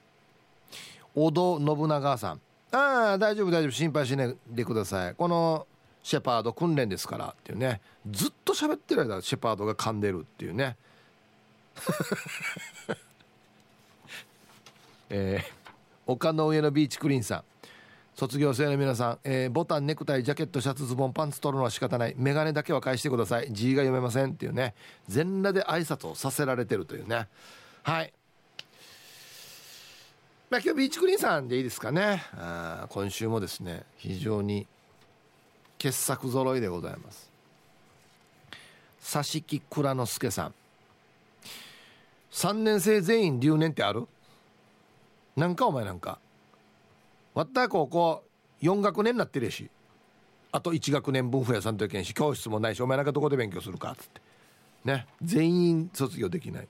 [1.15, 2.41] 小戸信長さん。
[2.71, 3.71] ああ大丈夫大丈夫。
[3.71, 5.15] 心配しないでください。
[5.15, 5.65] この
[6.03, 7.81] シェパード訓練ですからっていうね。
[8.09, 10.77] ずっと喋ってる間シェパードが噛んでるっていうね。
[15.09, 15.45] えー、
[16.05, 17.43] 丘の上のビーチクリーンさん。
[18.19, 22.15] 卒業生の皆さん、えー、ボタンネクタイジャケットシャツズボンパンツ取るのは仕方ない。
[22.17, 23.47] 眼鏡だけは返してください。
[23.53, 24.75] 字が読めませんっていうね。
[25.07, 27.29] 全裸で挨拶をさせられてるというね。
[27.83, 28.13] はい。
[30.49, 32.23] まあ今日ビーチクリーンさんでいいですかね。
[32.33, 34.65] あ今週もですね非常に
[35.77, 37.29] 傑作揃いでございます。
[38.99, 40.53] 佐敷倉之助さん。
[42.31, 44.07] 3年生全員留年ってある？
[45.35, 46.17] なんかお前なんか。
[47.35, 48.23] わった高校
[48.63, 49.69] 4学年になってるし。
[50.51, 54.21] あと1学年分増やさんといけんし教室もないしお前なんかどこで勉強するかっつって。
[54.83, 56.67] ね全員卒業できない。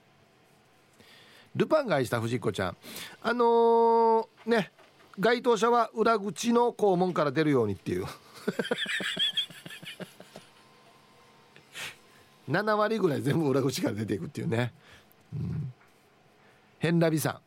[1.56, 2.78] ルパンが愛した藤子ちゃん。
[3.22, 4.72] あのー、ね
[5.20, 8.06] 該当者は裏口の校門から出るようにっていう。
[12.50, 14.74] 7割ぐらい全部裏口から出ていくっていうね、
[15.34, 15.72] うん、
[16.80, 17.40] ヘンラビさん。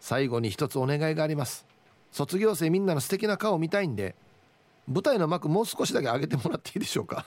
[0.00, 1.66] 最後に一つお願いがあります。
[2.10, 4.16] 卒業生みんなの素敵な顔を見たいんで
[4.88, 7.24] 舞台の幕もう少しだけ上げてもらっていいでしょうか。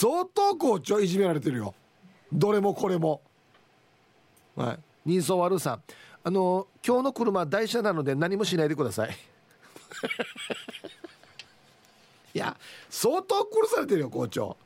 [0.00, 1.74] 相当校長いじめられてるよ。
[2.32, 3.20] どれもこれも。
[4.54, 4.78] はい。
[5.04, 5.72] 人相悪さ。
[5.72, 5.82] ん
[6.22, 9.10] あの今日の車台車なので何もしないでください。
[12.32, 12.56] いや
[12.88, 14.56] 相当殺されてるよ校長。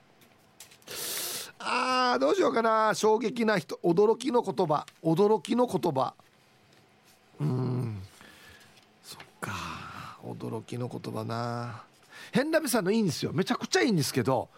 [1.61, 2.93] あーどうしようかな。
[2.95, 4.85] 衝撃な人驚きの言葉。
[5.03, 6.13] 驚きの言葉。
[7.41, 8.03] うん。
[9.03, 10.19] そっか。
[10.23, 11.85] 驚きの言葉な。
[12.33, 13.33] 変なべさんのいいんですよ。
[13.33, 14.51] めちゃくちゃいいんですけど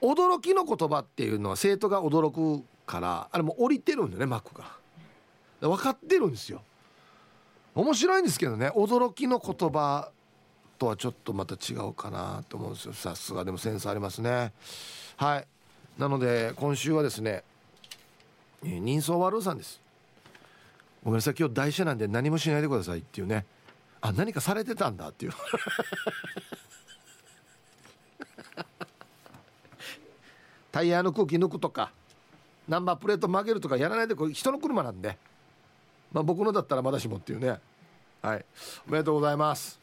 [0.00, 4.64] 驚きの言葉っていうのは生徒が驚くからあれも降りてるんだよね幕が。
[5.60, 6.62] 分かってるんですよ。
[7.74, 10.10] 面白いんですけどね驚きの言葉
[10.78, 12.92] とはちょっとまた違うかなと思うんですよ。
[12.92, 14.52] さすがでもセンスありますね。
[15.16, 15.46] はい。
[15.98, 17.44] なので今週はですね
[18.62, 19.80] 人相悪さんです。
[21.02, 23.46] ごめんなさい今日台車なんで何もしないでくださいっていうね。
[24.00, 25.32] あ何かされてたんだっていう。
[30.74, 31.92] タイヤの空気抜くとか
[32.66, 35.16] ナンバープレート曲げるとかやらないでこれ人の車なんで。
[36.12, 37.60] まあ僕のだったらまだしもっていうね。
[38.20, 38.44] はい。
[38.88, 39.78] おめでとうございます。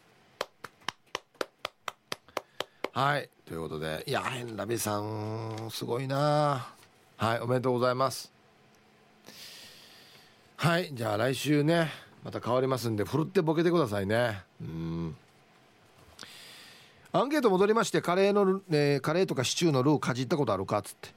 [2.91, 3.29] はい。
[3.45, 6.67] ということでいやヘンラビさんすごいな。
[7.15, 7.39] はい。
[7.39, 8.33] おめでとうございます。
[10.57, 10.89] はい。
[10.93, 11.89] じゃあ来週ね
[12.25, 14.41] また変わりますんでふるってボケてくださいね。
[14.59, 15.15] うん。
[17.13, 21.09] アンケート戻りましてカレーの、えー、カレーとかシチューのルーかじったことあるかっつって。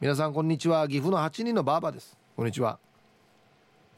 [0.00, 0.86] 皆さんこんにちは。
[0.86, 2.14] 岐阜の8人のバーバです。
[2.36, 2.78] こんにちは。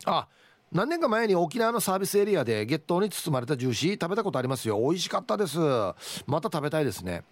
[0.05, 0.29] あ
[0.72, 4.79] 何年か前に沖縄のサービスエリアで月桃に包まれたジューシー食べたことありますよ。
[4.79, 5.59] 美味しかったです。
[6.29, 7.24] また食べたいですね。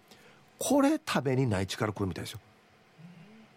[0.59, 2.39] これ食べに内地から来るみたいですよ。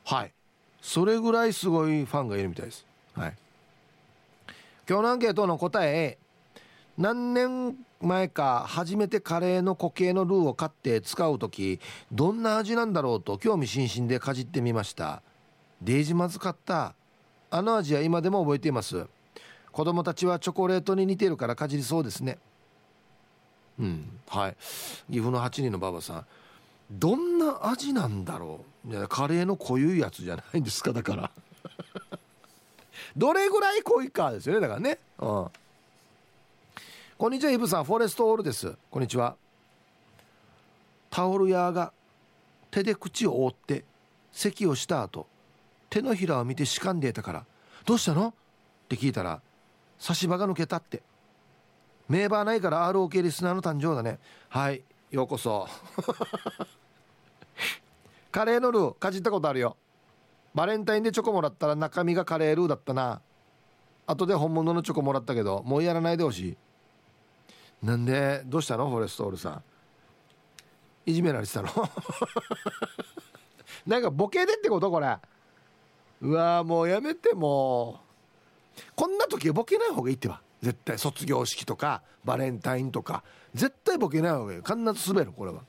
[0.05, 0.33] はい。
[0.81, 2.87] それぐらいすごいファンがいるみたいです。
[3.15, 3.35] はい。
[4.89, 6.17] 今日のアンケートの答え。
[6.97, 11.81] 何年前か初めてカレーの固形のルーを買って使う時
[12.13, 15.23] どんな味なんだろうと興味津々でかじってみました。
[15.83, 16.95] デージまずかった。
[17.51, 19.07] あの味は今でも覚えています。
[19.73, 22.39] 子供たちはチョコレートに似てるからかじりそうですね。
[23.79, 24.57] うんはい。
[25.11, 26.27] 岐阜の8人の馬場さん。
[26.91, 28.93] どんな味なんだろう。
[28.93, 31.31] いやカレーの濃ゆいやつじゃないんですかだから。
[33.17, 34.99] どれぐらい濃いかですよねだからね。
[35.19, 35.47] うん。
[37.19, 37.85] こんにちはイブさん。
[37.85, 38.77] フォレストオールです。
[38.93, 39.35] こんにちは。
[41.11, 41.93] タオル屋が
[42.71, 43.85] 手で口を覆って
[44.31, 45.27] 咳をした後
[45.91, 47.45] 手のひらを見てしかんでいたから
[47.85, 48.33] 「どうしたの?」っ
[48.89, 49.43] て聞いたら
[49.99, 51.03] 「差し歯が抜けた」って。
[52.09, 54.21] 名バーないから ROK リスナーの誕生だね。
[54.49, 55.67] はいようこそ。
[58.31, 59.77] カレーのルーかじったことあるよ。
[60.55, 63.21] バレンタインでチョコもらったら中身がカレールーだったな。
[64.07, 66.57] 後で本物のチョコもらったけどもうやらないでほしい。
[67.83, 68.89] なんでどうしたの？
[68.91, 69.63] フォレストオールさん。
[71.07, 71.69] いじめられてたの？
[73.87, 74.91] なんかボケでってこと？
[74.91, 75.17] これ。
[76.21, 78.01] うわもうやめても
[78.79, 78.83] う。
[78.95, 80.41] こんな時ボケない方がいいってば。
[80.61, 80.99] 絶対。
[80.99, 83.23] 卒業式とかバレンタインとか。
[83.55, 84.59] 絶対ボケない方がいい。
[84.59, 85.63] 必ず滑るこれは。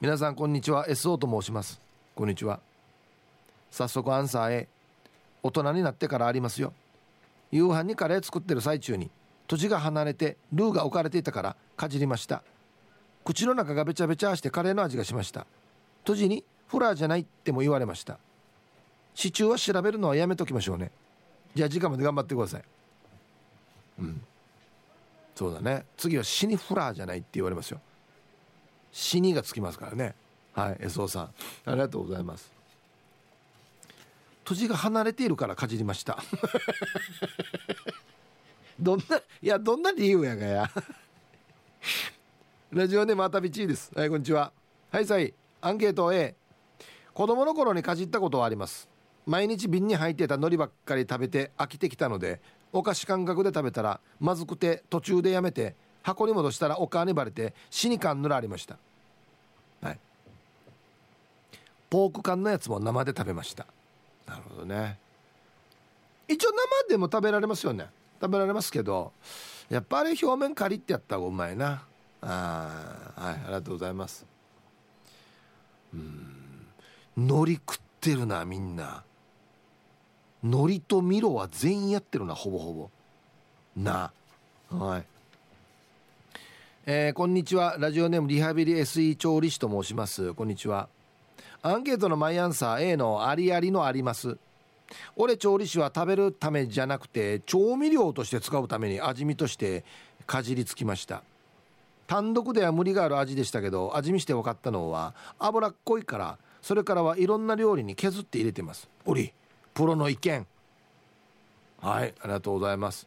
[0.00, 0.86] 皆さんこんにちは。
[0.88, 1.80] SO と申します。
[2.14, 2.60] こんにちは。
[3.70, 4.68] 早速アンサー A
[5.42, 6.72] 大人になってからありますよ。
[7.52, 9.10] 夕飯にカレー作ってる最中に。
[9.46, 12.42] 土地が離れてルーが置かれていたからかじりました。
[13.24, 15.46] 口の中がべちゃべちゃしてカレーの味がしました。
[16.04, 18.18] 土地にフラーじゃないっても言われました。
[19.14, 20.90] シチューは調べるのはやめときましょうね。
[21.54, 22.64] じゃあ時間まで頑張ってください。
[24.00, 24.20] うん。
[25.34, 25.86] そうだね。
[25.96, 27.80] 次は死にフラーじゃないって言われますよ。
[28.92, 30.14] 死にがつきますからね。
[30.54, 31.22] はい SO さん。
[31.66, 32.50] ありがとうございます。
[34.44, 36.22] 土地が離れているからかじりました。
[38.78, 40.70] どんないやどんな理由やがや。
[42.70, 43.90] ラジオネームあたびちーです。
[43.94, 44.52] はいこんにちは。
[44.90, 45.32] はいさい。
[45.62, 46.34] アンケート A
[47.14, 48.88] 子供の頃にかじったことはあります。
[49.24, 52.40] 毎日瓶に入ってた海苔ばっかり食べて飽きてきたので
[52.72, 58.76] お菓子感覚で食べたらまずくて途中でやめて箱に戻したらお母にバレて死に缶ぬらありました。
[59.80, 59.98] はい。
[61.88, 63.66] ポーク缶のやつも生で食べました。
[64.26, 64.98] なるほどね。
[66.28, 67.88] 一応生でも食べられますよね。
[68.20, 69.12] 食べられますけど
[69.68, 71.82] やっぱり表面カリってやった方がうまいな。
[72.22, 74.26] あはいありがとうございます。
[75.92, 76.36] うん。
[77.16, 79.02] 海苔食ってるなみんな。
[80.42, 82.90] 海苔とミロは全員やってるなほぼほぼ。
[83.76, 84.12] な。
[84.70, 85.04] はい。
[86.86, 87.76] えー、こんにちは。
[87.78, 90.34] ラジオネームリハビリ SE 調理師と申します。
[90.34, 90.88] こんにちは。
[91.62, 94.38] アンケートのマイアンサー A のありありのあります。
[95.16, 99.84] 俺調理師は食べるためじゃなくて調味料として使うために味見として
[100.26, 101.22] かじりつきました。
[102.06, 108.88] 単独では無理がある味でしたけど味見して分かったのは脂っこいからそれからはいろんな料理に削って入れてます。
[109.04, 109.32] おり
[109.74, 110.46] プロの意見。
[111.80, 113.06] はいありがとうございます。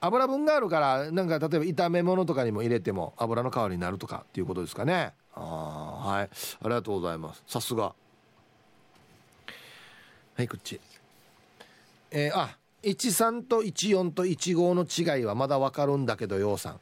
[0.00, 5.14] 油分があるからなんか例えば炒め物とかにも入れても油の代わりになるとかっていうことですかね。
[5.34, 6.28] あはいあ
[6.64, 7.42] りがとうございます。
[7.46, 7.94] さすが。
[10.36, 10.78] はいこっち。
[12.10, 16.80] えー、あ13と14と15の違いはまだわかるんだけどようさん。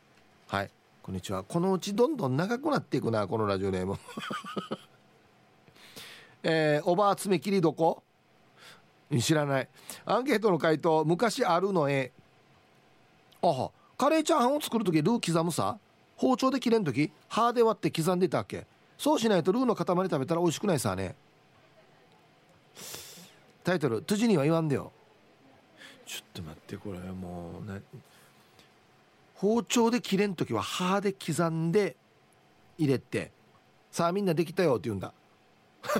[0.48, 0.70] はい。
[1.04, 1.44] こんにちは。
[1.44, 3.96] このうちどんどん長くなっていくなこのラジオネーム。
[6.42, 8.02] えー、おばあ爪切りどこ
[9.20, 9.68] 知らない。
[10.04, 12.10] アンケートの回答昔あるのえ
[13.40, 13.70] あは。
[13.96, 15.78] カレーチャーハンを作る時ルー刻むさ？
[16.16, 17.12] 包丁で切れん時？
[17.28, 18.66] 歯で割って刻んでたっけ？
[18.98, 21.14] そうしないとルーの塊食べたら美味しくないさね。
[23.64, 24.92] タイトル「トゥジには言わんでよ」
[26.06, 27.82] ちょっと待ってこれもうね。
[29.36, 31.96] 包丁で切れん時は歯で刻んで
[32.78, 33.32] 入れて
[33.90, 35.12] さあみんなできたよって言うんだ。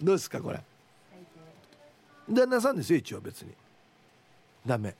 [0.00, 0.62] どうですかこれ。
[2.28, 3.52] 旦那さんですよ一応別に。
[4.66, 4.94] ダメ